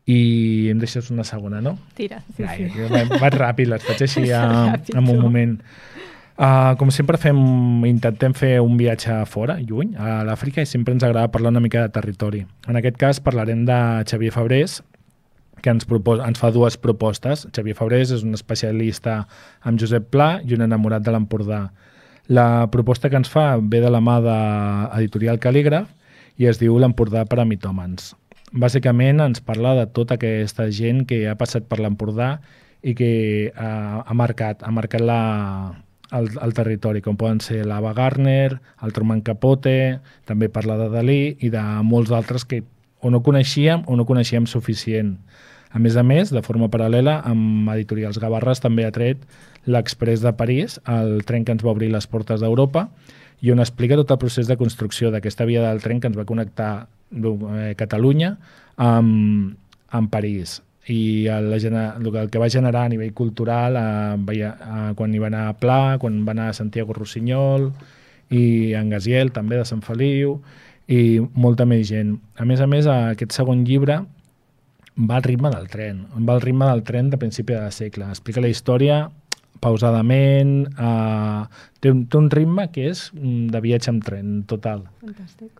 [0.07, 1.79] I em deixes una segona, no?
[1.97, 2.85] Tira, sí, Ai, sí.
[2.93, 4.43] vaig, ràpid, les faig així a,
[4.93, 5.33] en un tu.
[6.37, 7.37] Uh, com sempre fem,
[7.89, 11.81] intentem fer un viatge fora, lluny, a l'Àfrica, i sempre ens agrada parlar una mica
[11.81, 12.43] de territori.
[12.69, 14.83] En aquest cas parlarem de Xavier Fabrés,
[15.65, 17.47] que ens, propos ens fa dues propostes.
[17.55, 19.23] Xavier Fabrés és un especialista
[19.65, 21.63] amb Josep Pla i un enamorat de l'Empordà.
[22.29, 24.37] La proposta que ens fa ve de la mà de
[24.99, 25.89] Editorial Calígraf
[26.37, 28.13] i es diu L'Empordà per a mitòmans.
[28.53, 32.35] Bàsicament ens parla de tota aquesta gent que ha passat per l'Empordà
[32.85, 33.11] i que
[33.57, 35.21] ha, ha marcat, ha marcat la,
[36.11, 39.99] el, el territori, com poden ser l'Ava Gardner, el Truman Capote,
[40.29, 42.63] també parla de Dalí i de molts altres que
[42.99, 45.17] o no coneixíem o no coneixíem suficient.
[45.71, 49.23] A més a més, de forma paral·lela, amb Editorials Gavarres també ha tret
[49.67, 52.87] l'Express de París, el tren que ens va obrir les portes d'Europa,
[53.43, 56.25] i on explica tot el procés de construcció d'aquesta via del tren que ens va
[56.25, 58.37] connectar eh, Catalunya
[58.77, 59.53] amb,
[59.91, 65.19] amb París i el, el que- va generar a nivell cultural eh, eh, quan hi
[65.19, 67.71] va anar a Pla, quan va anar a Santiago Rossinyol
[68.31, 70.37] i en Gaziel també de Sant Feliu
[70.87, 72.17] i molta més gent.
[72.39, 73.99] A més a més, aquest segon llibre
[74.97, 78.07] va al ritme del tren, va al ritme del tren de principi de segle.
[78.09, 79.09] Explica la història
[79.59, 81.43] pausadament, eh,
[81.81, 84.85] té, un, té un ritme que és mm, de viatge amb tren, total.
[85.03, 85.51] Fantàstic.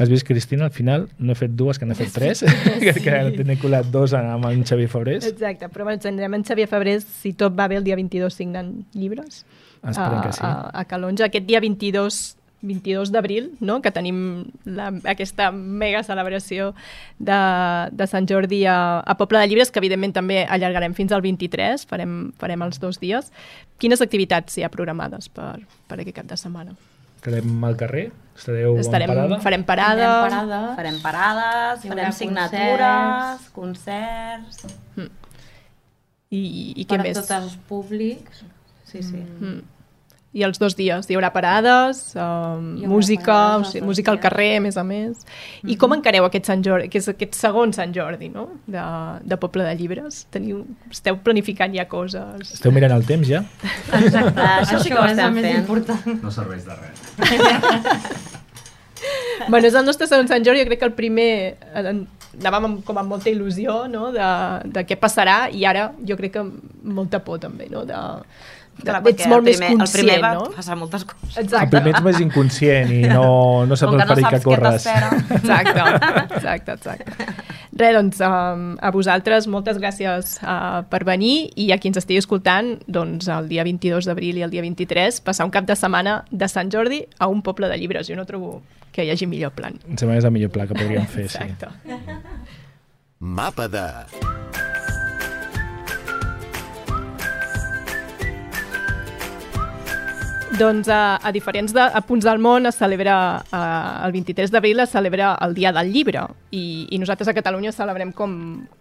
[0.00, 2.40] Has vist, Cristina, al final no he fet dues, que n'he fet tres,
[2.80, 5.26] que, que n'he colat dos amb en Xavier Fabrés.
[5.28, 9.44] Exacte, però bueno, en Xavier Fabrés, si tot va bé, el dia 22 signant llibres.
[9.84, 10.40] Esperem a, que sí.
[10.42, 11.28] A, a Calonja.
[11.28, 12.20] Aquest dia 22
[12.62, 13.80] 22 d'abril, no?
[13.80, 14.18] que tenim
[14.68, 16.74] la, aquesta mega celebració
[17.18, 17.38] de,
[17.92, 21.86] de Sant Jordi a, a Poble de Llibres, que evidentment també allargarem fins al 23,
[21.88, 23.32] farem, farem els dos dies.
[23.80, 25.54] Quines activitats hi ha programades per,
[25.88, 26.76] per aquest cap de setmana?
[27.20, 28.10] Quedem al carrer?
[28.36, 29.38] Estareu Estarem, en parada?
[29.44, 30.06] farem parada.
[30.06, 30.60] Farem parada.
[30.76, 34.64] Farem parades, farem signatures, concerts...
[36.30, 36.40] I,
[36.78, 37.16] i què per a més?
[37.18, 38.44] tots els públics.
[38.86, 39.18] Sí, sí.
[39.18, 39.64] Mm.
[40.32, 42.20] I els dos dies hi haurà parades, um,
[42.78, 45.24] Hi haurà música, parades o sigui, música al carrer, a més a més.
[45.66, 48.84] I com encareu aquest Sant Jordi, que és aquest segon Sant Jordi, no?, de,
[49.26, 50.20] de Poble de Llibres?
[50.30, 50.60] Teniu,
[50.90, 52.54] esteu planificant ja coses?
[52.60, 53.42] Esteu mirant el temps ja?
[53.98, 55.58] Exacte, això sí que ho és el estem més fent.
[55.64, 56.22] important.
[56.22, 58.28] No serveix de res.
[59.48, 62.02] Bueno, és el nostre segon Sant Jordi, jo crec que el primer en-
[62.36, 64.26] anàvem amb, com amb molta il·lusió, no?, de,
[64.76, 66.42] de què passarà, i ara jo crec que
[66.84, 67.96] molta por també, no?, de
[68.84, 70.46] Clar, ets molt el primer, més el primer conscient, va no?
[70.56, 71.36] passar moltes coses.
[71.36, 71.70] El Exacte.
[71.74, 73.26] primer ets més inconscient i no,
[73.68, 74.88] no saps Com el que no perill que saps què corres.
[75.38, 75.86] Exacte,
[76.40, 77.28] exacte, exacte.
[77.80, 82.20] Res, doncs, um, a vosaltres moltes gràcies uh, per venir i a qui ens estigui
[82.20, 86.20] escoltant, doncs el dia 22 d'abril i el dia 23, passar un cap de setmana
[86.30, 88.08] de Sant Jordi a un poble de llibres.
[88.10, 88.58] Jo no trobo
[88.92, 89.78] que hi hagi millor plan.
[89.86, 91.38] Em sembla que és el millor pla que podríem fer, sí.
[91.46, 91.70] Exacte.
[93.20, 93.86] Mapa de...
[100.58, 103.14] Doncs a, a diferents de, a punts del món es celebra,
[103.54, 107.70] uh, el 23 d'abril es celebra el Dia del Llibre i, i nosaltres a Catalunya
[107.72, 108.32] celebrem com,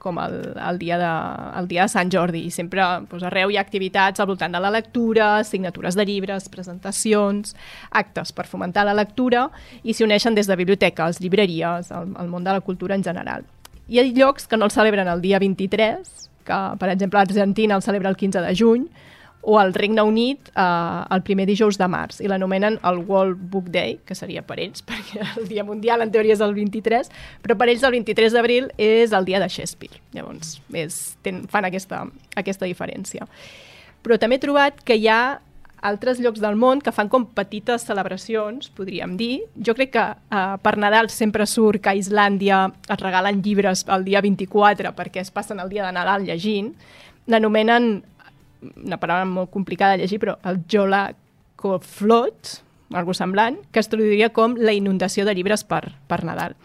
[0.02, 1.12] com el, el, dia de,
[1.60, 4.62] el dia de Sant Jordi i sempre doncs, arreu hi ha activitats al voltant de
[4.64, 7.54] la lectura, signatures de llibres, presentacions,
[7.92, 9.46] actes per fomentar la lectura
[9.84, 13.46] i s'hi uneixen des de biblioteques, llibreries, el, el món de la cultura en general.
[13.88, 16.18] Hi ha llocs que no el celebren el dia 23,
[16.50, 18.90] que per exemple l'Argentina el celebra el 15 de juny,
[19.42, 20.62] o al Regne Unit eh,
[21.16, 24.84] el primer dijous de març i l'anomenen el World Book Day, que seria per ells,
[24.90, 27.12] perquè el Dia Mundial en teoria és el 23,
[27.44, 30.02] però per ells el 23 d'abril és el dia de Shakespeare.
[30.16, 32.06] Llavors és, ten, fan aquesta,
[32.40, 33.28] aquesta diferència.
[34.04, 35.40] Però també he trobat que hi ha
[35.82, 39.46] altres llocs del món que fan com petites celebracions, podríem dir.
[39.56, 44.04] Jo crec que eh, per Nadal sempre surt que a Islàndia es regalen llibres el
[44.08, 46.74] dia 24 perquè es passen el dia de Nadal llegint.
[47.30, 48.02] L'anomenen
[48.62, 52.54] una paraula molt complicada de llegir, però el Jolacoflot,
[52.98, 56.56] algo semblant, que es traduiria com la inundació de llibres per, per Nadal.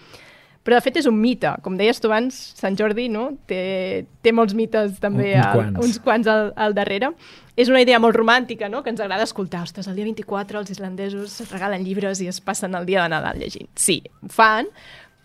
[0.64, 1.50] Però, de fet, és un mite.
[1.60, 3.26] Com deies tu abans, Sant Jordi no?
[3.50, 5.80] té, té molts mites també, uns al, quants.
[5.84, 7.10] uns quants al, al darrere.
[7.54, 9.60] És una idea molt romàntica, no?, que ens agrada escoltar.
[9.68, 13.12] Ostres, el dia 24 els islandesos es regalen llibres i es passen el dia de
[13.12, 13.68] Nadal llegint.
[13.76, 14.72] Sí, ho fan,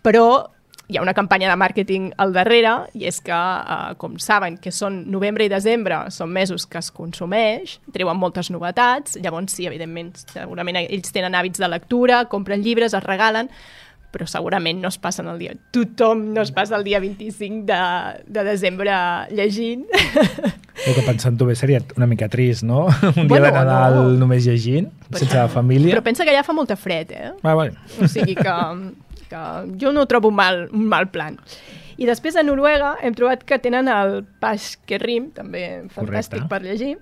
[0.03, 0.27] però
[0.89, 4.71] hi ha una campanya de màrqueting al darrere i és que, eh, com saben que
[4.73, 10.15] són novembre i desembre, són mesos que es consumeix, treuen moltes novetats, llavors sí, evidentment,
[10.33, 13.51] segurament ells tenen hàbits de lectura, compren llibres, es regalen,
[14.09, 15.53] però segurament no es passen el dia...
[15.75, 17.81] Tothom no es passa el dia 25 de,
[18.25, 18.95] de desembre
[19.29, 19.85] llegint.
[20.87, 22.85] El que pensant-ho bé seria una mica trist, no?
[23.09, 24.17] Un dia Bueno, de Nadal no.
[24.23, 25.91] només llegint, sense la família.
[25.93, 27.31] Però pensa que allà fa molta fred, eh?
[27.43, 27.75] Ah, bueno.
[27.99, 28.55] O sigui que,
[29.29, 29.43] que
[29.81, 31.39] jo no trobo mal, un mal plan.
[31.99, 36.51] I després a Noruega hem trobat que tenen el Pasquerrim, també fantàstic Correcte.
[36.51, 36.93] per llegir,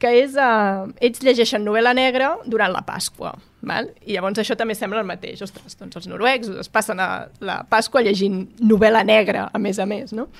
[0.00, 0.34] que és...
[0.34, 3.34] Uh, ells llegeixen novel·la negra durant la Pasqua.
[3.60, 3.90] Val?
[4.08, 5.42] I llavors això també sembla el mateix.
[5.44, 7.10] Ostres, doncs els noruecs es passen a
[7.44, 10.30] la Pasqua llegint novel·la negra, a més a més, no?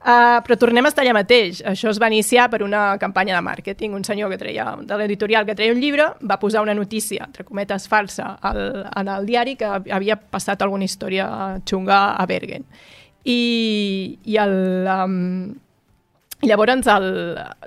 [0.00, 1.58] Uh, però tornem a estar allà mateix.
[1.68, 3.92] Això es va iniciar per una campanya de màrqueting.
[3.92, 7.44] Un senyor que treia, de l'editorial que treia un llibre va posar una notícia, entre
[7.44, 8.62] cometes, falsa al,
[8.96, 11.28] en el diari que havia passat alguna història
[11.68, 12.64] xunga a Bergen.
[13.28, 13.40] I,
[14.24, 14.56] i el,
[14.88, 15.52] um,
[16.40, 17.06] i llavors el,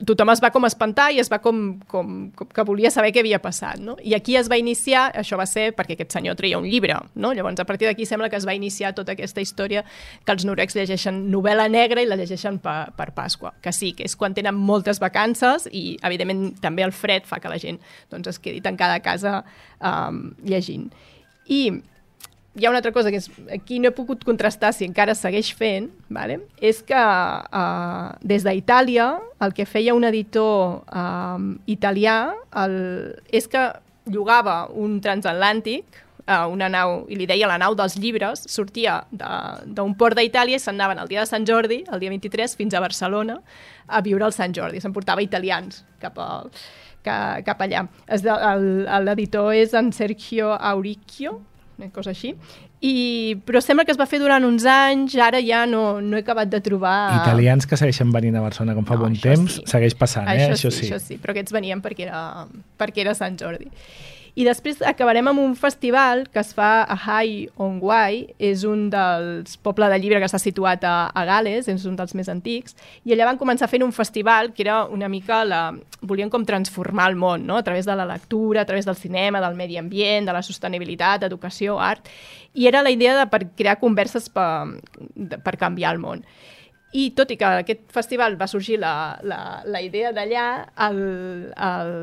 [0.09, 1.59] tothom es va com espantar i es va com,
[1.89, 3.77] com, com que volia saber què havia passat.
[3.77, 3.93] No?
[4.01, 6.95] I aquí es va iniciar, això va ser perquè aquest senyor treia un llibre.
[7.13, 7.35] No?
[7.37, 9.85] Llavors a partir d'aquí sembla que es va iniciar tota aquesta història
[10.25, 13.53] que els noruecs llegeixen novel·la negra i la llegeixen per, per Pasqua.
[13.61, 17.53] Que sí, que és quan tenen moltes vacances i evidentment també el fred fa que
[17.53, 17.77] la gent
[18.09, 19.43] doncs, es quedi tancada a casa
[19.85, 20.89] um, llegint.
[21.45, 21.67] I
[22.55, 25.53] hi ha una altra cosa que és, aquí no he pogut contrastar si encara segueix
[25.57, 26.39] fent, vale?
[26.61, 29.07] és que uh, des d'Itàlia
[29.41, 32.17] el que feia un editor uh, italià
[32.63, 32.75] el,
[33.33, 33.63] és que
[34.05, 35.85] llogava un transatlàntic
[36.27, 40.61] uh, una nau, i li deia la nau dels llibres, sortia d'un port d'Itàlia i
[40.61, 43.39] se'n anaven el dia de Sant Jordi, el dia 23, fins a Barcelona
[43.87, 44.79] a viure al Sant Jordi.
[44.83, 46.29] S'emportava italians cap a,
[47.03, 47.87] ca, cap allà.
[48.07, 51.39] El- L'editor és en Sergio Auricchio,
[51.77, 52.33] una cosa així,
[52.85, 52.93] i,
[53.47, 56.51] però sembla que es va fer durant uns anys, ara ja no, no he acabat
[56.51, 56.95] de trobar...
[57.23, 59.67] Italians que segueixen venint a Barcelona com fa No, bon això temps, sí.
[59.73, 60.51] segueix passant, eh?
[60.53, 62.23] Això, sí, això sí, però aquests venien perquè era,
[62.79, 63.71] perquè era Sant Jordi.
[64.33, 68.87] I després acabarem amb un festival que es fa a High on Wye, és un
[68.89, 72.73] dels poble de llibre que està situat a, a Gales, és un dels més antics,
[73.05, 75.61] i allà van començar fent un festival que era una mica la...
[76.01, 77.59] volien com transformar el món, no?
[77.61, 81.27] a través de la lectura, a través del cinema, del medi ambient, de la sostenibilitat,
[81.29, 82.09] educació, art,
[82.53, 84.81] i era la idea de per crear converses per,
[85.45, 86.25] per canviar el món.
[86.93, 88.93] I tot i que aquest festival va sorgir la,
[89.25, 90.47] la, la idea d'allà,
[90.87, 90.99] el,
[91.51, 91.93] el,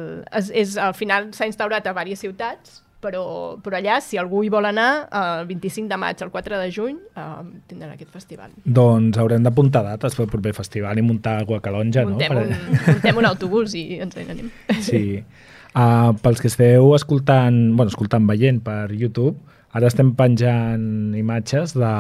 [0.41, 4.51] és, és, al final s'ha instaurat a diverses ciutats, però, però allà, si algú hi
[4.53, 7.29] vol anar, el 25 de maig al 4 de juny eh,
[7.71, 8.51] tindran aquest festival.
[8.65, 12.19] Doncs haurem d'apuntar dates pel proper festival i muntar alguna calonja, no?
[12.19, 14.53] muntem, un, muntem un autobús i ens en anem.
[14.85, 15.23] Sí.
[15.71, 19.39] Uh, pels que esteu escoltant, bueno, escoltant, veient per YouTube,
[19.77, 21.93] ara estem penjant imatges de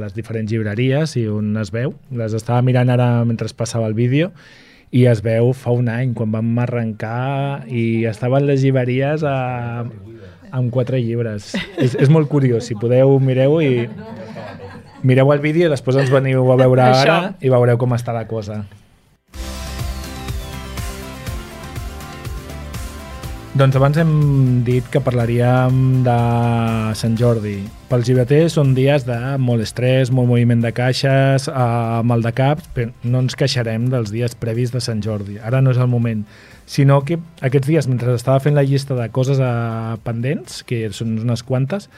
[0.00, 1.96] les diferents llibreries i on es veu.
[2.14, 4.30] Les estava mirant ara mentre passava el vídeo
[4.94, 9.84] i es veu fa un any, quan vam arrencar i estaven les llibreries a,
[10.54, 11.52] amb quatre llibres.
[11.76, 13.88] És, és molt curiós, si podeu, mireu i
[15.06, 18.26] mireu el vídeo i després ens veniu a veure ara i veureu com està la
[18.30, 18.62] cosa.
[23.56, 24.10] Doncs abans hem
[24.66, 26.14] dit que parlaríem de
[27.00, 27.54] Sant Jordi.
[27.88, 32.66] Pels llibreters són dies de molt estrès, molt moviment de caixes, eh, mal de caps,
[32.74, 35.38] però no ens queixarem dels dies previs de Sant Jordi.
[35.40, 36.26] Ara no és el moment.
[36.66, 41.16] Sinó que aquests dies, mentre estava fent la llista de coses eh, pendents, que són
[41.24, 41.88] unes quantes,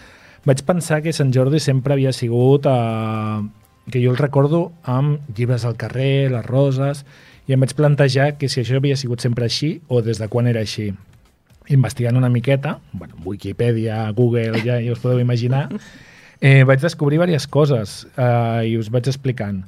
[0.47, 2.71] vaig pensar que Sant Jordi sempre havia sigut...
[2.71, 3.43] Eh,
[3.89, 7.07] que jo el recordo amb llibres al carrer, les roses,
[7.49, 10.47] i em vaig plantejar que si això havia sigut sempre així o des de quan
[10.47, 10.93] era així
[11.69, 15.69] investigant una miqueta, bueno, Wikipedia, Google, ja, ja us podeu imaginar,
[16.41, 19.65] eh, vaig descobrir diverses coses eh, i us vaig explicant.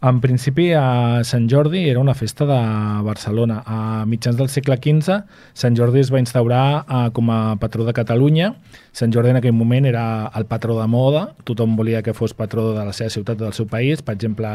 [0.00, 2.60] En principi, a Sant Jordi era una festa de
[3.04, 3.58] Barcelona.
[3.66, 5.18] A mitjans del segle XV,
[5.52, 8.54] Sant Jordi es va instaurar eh, com a patró de Catalunya.
[8.96, 11.34] Sant Jordi en aquell moment era el patró de moda.
[11.44, 14.00] Tothom volia que fos patró de la seva ciutat, del seu país.
[14.00, 14.48] Per exemple,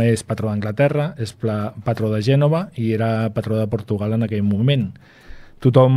[0.00, 4.88] és patró d'Anglaterra, és patró de Gènova i era patró de Portugal en aquell moment
[5.62, 5.94] tothom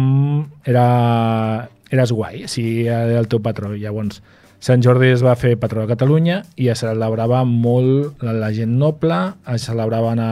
[0.63, 3.73] era, eres guai si era el teu patró.
[3.75, 4.21] Llavors,
[4.65, 9.17] Sant Jordi es va fer patró de Catalunya i es celebrava molt la gent noble,
[9.53, 10.29] es celebraven a,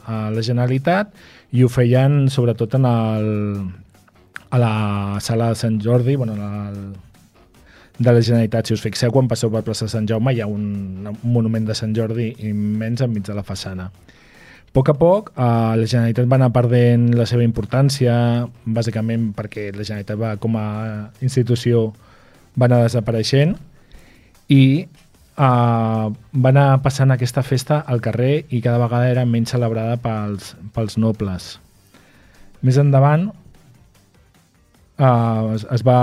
[0.00, 1.10] a la Generalitat
[1.52, 3.26] i ho feien sobretot en el,
[4.48, 4.72] a la
[5.20, 6.80] sala de Sant Jordi, bueno, en el,
[7.98, 8.66] de la Generalitat.
[8.66, 11.76] Si us fixeu, quan passeu per plaça Sant Jaume hi ha un, un monument de
[11.76, 13.90] Sant Jordi immens enmig de la façana.
[14.76, 15.42] Poc a poc, eh,
[15.80, 18.12] la Generalitat va anar perdent la seva importància,
[18.68, 20.66] bàsicament perquè la Generalitat va, com a
[21.24, 21.94] institució
[22.60, 23.54] va anar desapareixent
[24.52, 29.96] i eh, va anar passant aquesta festa al carrer i cada vegada era menys celebrada
[29.96, 31.46] pels, pels nobles.
[32.60, 33.30] Més endavant
[34.98, 36.00] eh, es, es va,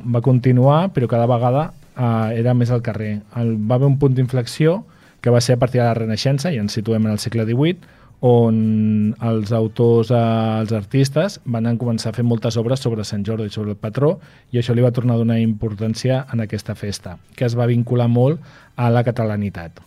[0.00, 3.18] va continuar, però cada vegada eh, era més al carrer.
[3.36, 4.78] El, va haver un punt d'inflexió
[5.20, 7.93] que va ser a partir de la Renaixença, i ens situem en el segle XVIII,
[8.24, 13.50] on els autors, eh, els artistes, van començar a fer moltes obres sobre Sant Jordi,
[13.50, 14.18] sobre el patró,
[14.52, 18.08] i això li va tornar a donar importància en aquesta festa, que es va vincular
[18.08, 18.40] molt
[18.76, 19.80] a la catalanitat.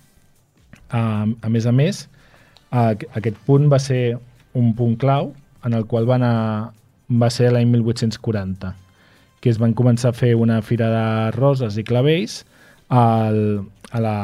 [0.89, 2.07] A, a més a més,
[2.69, 4.19] a, aquest punt va ser
[4.53, 5.33] un punt clau
[5.65, 6.73] en el qual va, anar,
[7.09, 8.75] va ser l'any 1840,
[9.41, 12.43] que es van començar a fer una fira de roses i clavells
[12.89, 14.15] al, a la,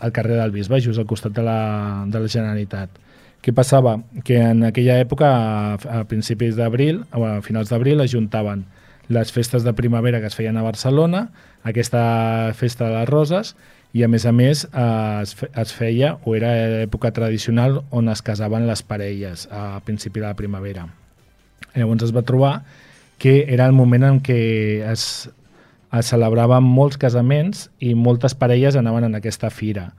[0.00, 1.60] al carrer del Bisbe, just al costat de la,
[2.08, 3.00] de la Generalitat
[3.40, 3.96] què passava?
[4.24, 5.30] Que en aquella època,
[5.74, 8.66] a, principis d'abril, a finals d'abril, es juntaven
[9.10, 11.30] les festes de primavera que es feien a Barcelona,
[11.66, 13.54] aquesta festa de les roses,
[13.92, 16.52] i a més a més es, es feia, o era
[16.84, 20.86] època tradicional, on es casaven les parelles a principi de la primavera.
[21.74, 22.60] Llavors es va trobar
[23.18, 24.38] que era el moment en què
[24.92, 25.02] es,
[25.92, 29.90] es celebraven molts casaments i moltes parelles anaven en aquesta fira.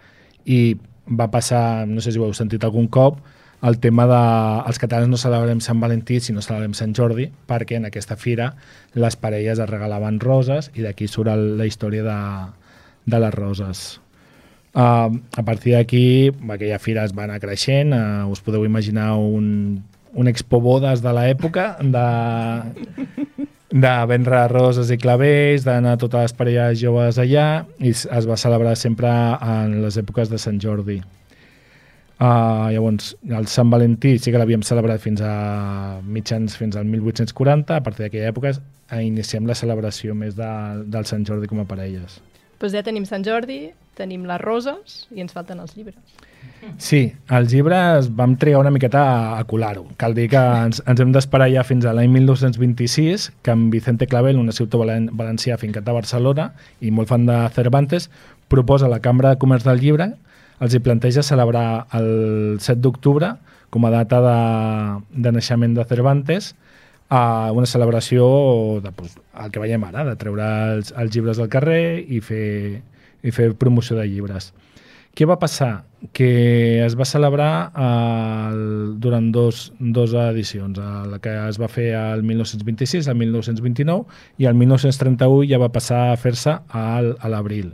[0.46, 3.20] I va passar, no sé si ho heu sentit algun cop,
[3.62, 4.22] el tema de
[4.70, 8.52] els catalans no celebrem Sant Valentí, sinó celebrem Sant Jordi, perquè en aquesta fira
[8.98, 12.22] les parelles es regalaven roses i d'aquí surt el, la història de,
[13.06, 14.00] de les roses.
[14.72, 19.82] Uh, a partir d'aquí, aquella fira es va anar creixent, uh, us podeu imaginar un,
[20.14, 22.08] un expo bodes de l'època, de,
[23.72, 28.78] de vendre roses i clavells, d'anar totes les parelles joves allà, i es va celebrar
[28.80, 31.02] sempre en les èpoques de Sant Jordi.
[32.22, 35.32] Uh, llavors, el Sant Valentí sí que l'havíem celebrat fins a
[36.06, 38.52] mitjans, fins al 1840, a partir d'aquella època
[39.02, 40.50] iniciem la celebració més de,
[40.94, 42.20] del Sant Jordi com a parelles.
[42.20, 45.98] Doncs pues ja tenim Sant Jordi, tenim les roses i ens falten els llibres.
[46.78, 47.00] Sí,
[47.34, 49.88] els llibres vam trigar una miqueta a, a colar-ho.
[49.98, 54.06] Cal dir que ens, ens hem d'esperar ja fins a l'any 1926, que en Vicente
[54.06, 56.52] Clavel, un escriptor valen, valencià fincat a Barcelona
[56.86, 58.12] i molt fan de Cervantes,
[58.52, 60.12] proposa a la Cambra de Comerç del Llibre
[60.62, 63.34] els hi planteja celebrar el 7 d'octubre
[63.74, 64.38] com a data de,
[65.26, 66.54] de naixement de Cervantes
[67.12, 70.48] a una celebració de, pues, el que veiem ara, de treure
[70.78, 72.82] els, els llibres del carrer i fer,
[73.24, 74.54] i fer promoció de llibres.
[75.12, 75.84] Què va passar?
[76.16, 78.62] Que es va celebrar el,
[79.04, 84.56] durant dos, dos edicions, la que es va fer al 1926, al 1929, i al
[84.56, 87.74] 1931 ja va passar a fer-se a l'abril.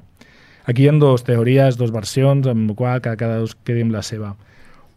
[0.67, 4.01] Aquí hi ha dues teories, dues versions, amb la qual cada dos quedi amb la
[4.03, 4.33] seva.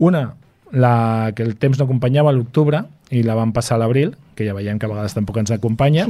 [0.03, 0.35] Una,
[0.73, 2.83] la que el temps no acompanyava a l'octubre
[3.15, 6.09] i la van passar a l'abril, que ja veiem que a vegades tampoc ens acompanya,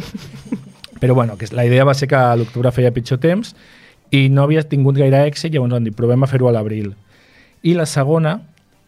[1.03, 3.53] però bueno, que la idea va ser que a l'octubre feia pitjor temps
[4.11, 6.95] i no havia tingut gaire èxit, llavors van dir, provem a fer-ho a l'abril.
[7.63, 8.39] I la segona,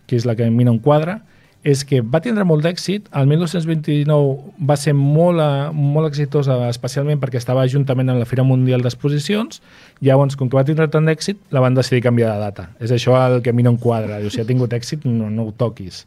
[0.09, 1.21] que és la que mina un quadre,
[1.63, 7.21] és que va tindre molt d'èxit, el 1929 va ser molt, eh, molt exitosa, especialment
[7.23, 9.63] perquè estava juntament amb la Fira Mundial d'Exposicions,
[10.01, 12.71] llavors, com que va tindre tant d'èxit, la van decidir canviar de data.
[12.81, 15.53] És això el que mina un quadre, diu, si ha tingut èxit, no, no ho
[15.53, 16.05] toquis.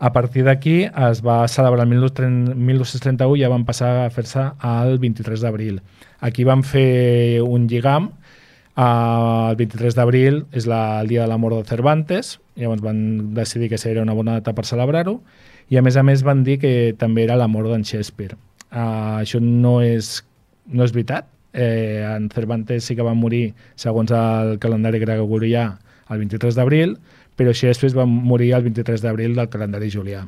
[0.00, 4.98] A partir d'aquí es va celebrar el 1931 i ja van passar a fer-se el
[4.98, 5.80] 23 d'abril.
[6.20, 8.10] Aquí van fer un lligam,
[8.74, 13.34] uh, el 23 d'abril és la, el dia de la mort de Cervantes, llavors van
[13.34, 15.20] decidir que era una bona data per celebrar-ho,
[15.68, 18.36] i a més a més van dir que també era la mort d'en Shakespeare.
[18.70, 20.22] Uh, això no és,
[20.66, 25.78] no és veritat, eh, en Cervantes sí que va morir, segons el calendari gregorià,
[26.10, 26.98] el 23 d'abril,
[27.38, 30.24] però Shakespeare va morir el 23 d'abril del calendari julià.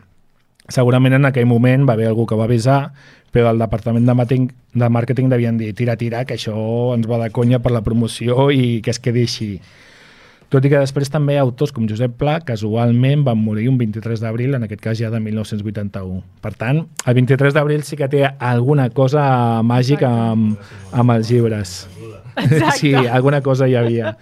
[0.73, 2.93] Segurament en aquell moment va haver algú que va avisar,
[3.31, 6.57] però del departament de màrqueting, de màrqueting devien dir tira, tira, que això
[6.95, 9.51] ens va de conya per la promoció i que es quedi així.
[10.47, 14.55] Tot i que després també autors com Josep Pla casualment van morir un 23 d'abril,
[14.55, 16.21] en aquest cas ja de 1981.
[16.43, 19.25] Per tant, el 23 d'abril sí que té alguna cosa
[19.67, 20.55] màgica amb,
[20.95, 21.75] amb els llibres.
[22.37, 22.77] Exacte.
[22.79, 24.15] Sí, alguna cosa hi havia.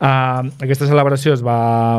[0.00, 1.56] Uh, aquesta celebració es va,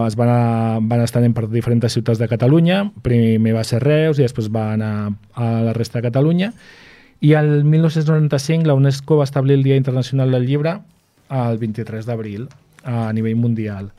[0.08, 2.84] es va anar, van estar per diferents ciutats de Catalunya.
[3.02, 4.94] Primer va ser Reus i després va anar
[5.34, 6.54] a la resta de Catalunya.
[7.22, 10.80] I el 1995 la UNESCO va establir el Dia Internacional del Llibre
[11.30, 12.50] el 23 d'abril
[12.84, 13.92] a nivell mundial.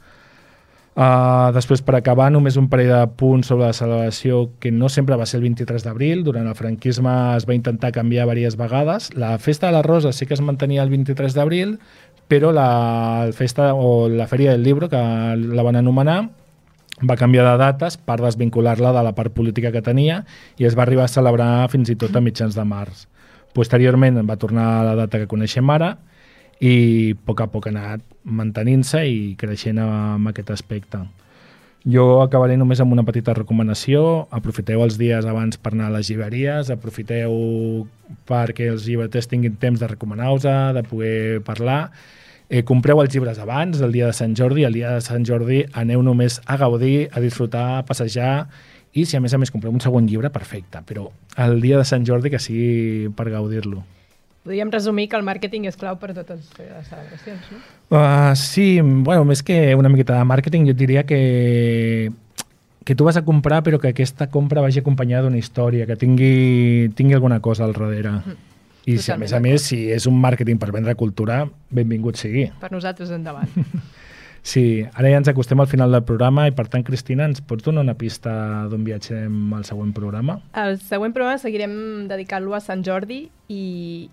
[0.93, 5.17] Uh, després, per acabar, només un parell de punts sobre la celebració que no sempre
[5.17, 6.21] va ser el 23 d'abril.
[6.27, 9.09] Durant el franquisme es va intentar canviar diverses vegades.
[9.17, 11.79] La Festa de la Rosa sí que es mantenia el 23 d'abril,
[12.29, 16.31] però la festa o la Fèria del Libro, que la van anomenar,
[17.03, 20.23] va canviar de dates per desvincular-la de la part política que tenia
[20.61, 23.07] i es va arribar a celebrar fins i tot a mitjans de març.
[23.57, 25.97] Posteriorment va tornar a la data que coneixem ara
[26.61, 31.03] i a poc a poc ha anat mantenint-se i creixent amb aquest aspecte.
[31.83, 34.29] Jo acabaré només amb una petita recomanació.
[34.31, 37.33] Aprofiteu els dies abans per anar a les llibreries, aprofiteu
[38.29, 41.91] perquè els llibreters tinguin temps de recomanar-vos, de poder parlar.
[42.53, 44.63] Eh, compreu els llibres abans, el dia de Sant Jordi.
[44.69, 48.47] El dia de Sant Jordi aneu només a gaudir, a disfrutar, a passejar
[48.93, 50.85] i si a més a més compreu un segon llibre, perfecte.
[50.87, 51.09] Però
[51.41, 53.83] el dia de Sant Jordi que sigui per gaudir-lo.
[54.43, 57.61] Podríem resumir que el màrqueting és clau per totes les celebracions, no?
[57.95, 62.11] Uh, sí, bueno, més que una miqueta de màrqueting, jo diria que
[62.85, 66.91] que tu vas a comprar però que aquesta compra vagi acompanyada d'una història, que tingui,
[66.99, 68.19] tingui alguna cosa al darrere.
[68.19, 68.41] Mm.
[68.83, 72.49] I si, a més a més, si és un màrqueting per vendre cultura, benvingut sigui.
[72.59, 73.47] Per nosaltres endavant.
[74.43, 77.63] Sí, ara ja ens acostem al final del programa i per tant, Cristina, ens pots
[77.63, 78.33] donar una pista
[78.71, 80.41] d'on viatgem al següent programa?
[80.59, 81.77] El següent programa seguirem
[82.11, 83.63] dedicant-lo a Sant Jordi i,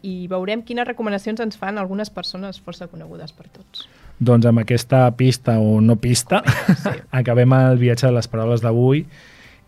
[0.06, 3.88] i veurem quines recomanacions ens fan algunes persones força conegudes per tots.
[4.20, 6.94] Doncs amb aquesta pista o no pista sí.
[7.24, 9.02] acabem el viatge de les paraules d'avui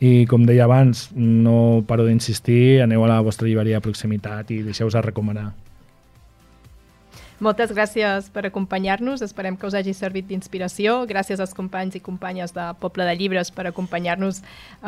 [0.02, 4.62] i com deia abans, no paro d'insistir, aneu a la vostra llibreria de proximitat i
[4.66, 5.52] deixeu-vos a recomanar.
[7.42, 11.08] Moltes gràcies per acompanyar-nos, esperem que us hagi servit d'inspiració.
[11.10, 14.44] Gràcies als companys i companyes de Poble de Llibres per acompanyar-nos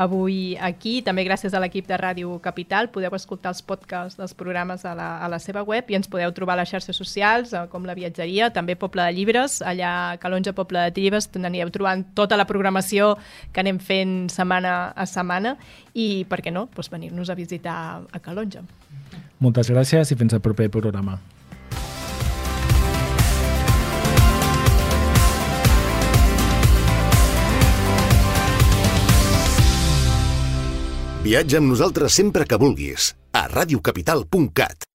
[0.06, 1.00] avui aquí.
[1.02, 2.92] També gràcies a l'equip de Ràdio Capital.
[2.94, 6.30] Podeu escoltar els podcasts dels programes a la, a la seva web i ens podeu
[6.38, 10.22] trobar a les xarxes socials, eh, com la viatgeria, també Poble de Llibres, allà a
[10.22, 13.16] Calonja Poble de Llibres, anireu trobant tota la programació
[13.50, 15.58] que anem fent setmana a setmana
[15.98, 18.62] i, per què no, doncs venir-nos a visitar a Calonja.
[19.42, 21.18] Moltes gràcies i fins al proper programa.
[31.24, 34.90] Viatja amb nosaltres sempre que vulguis a radiocapital.cat.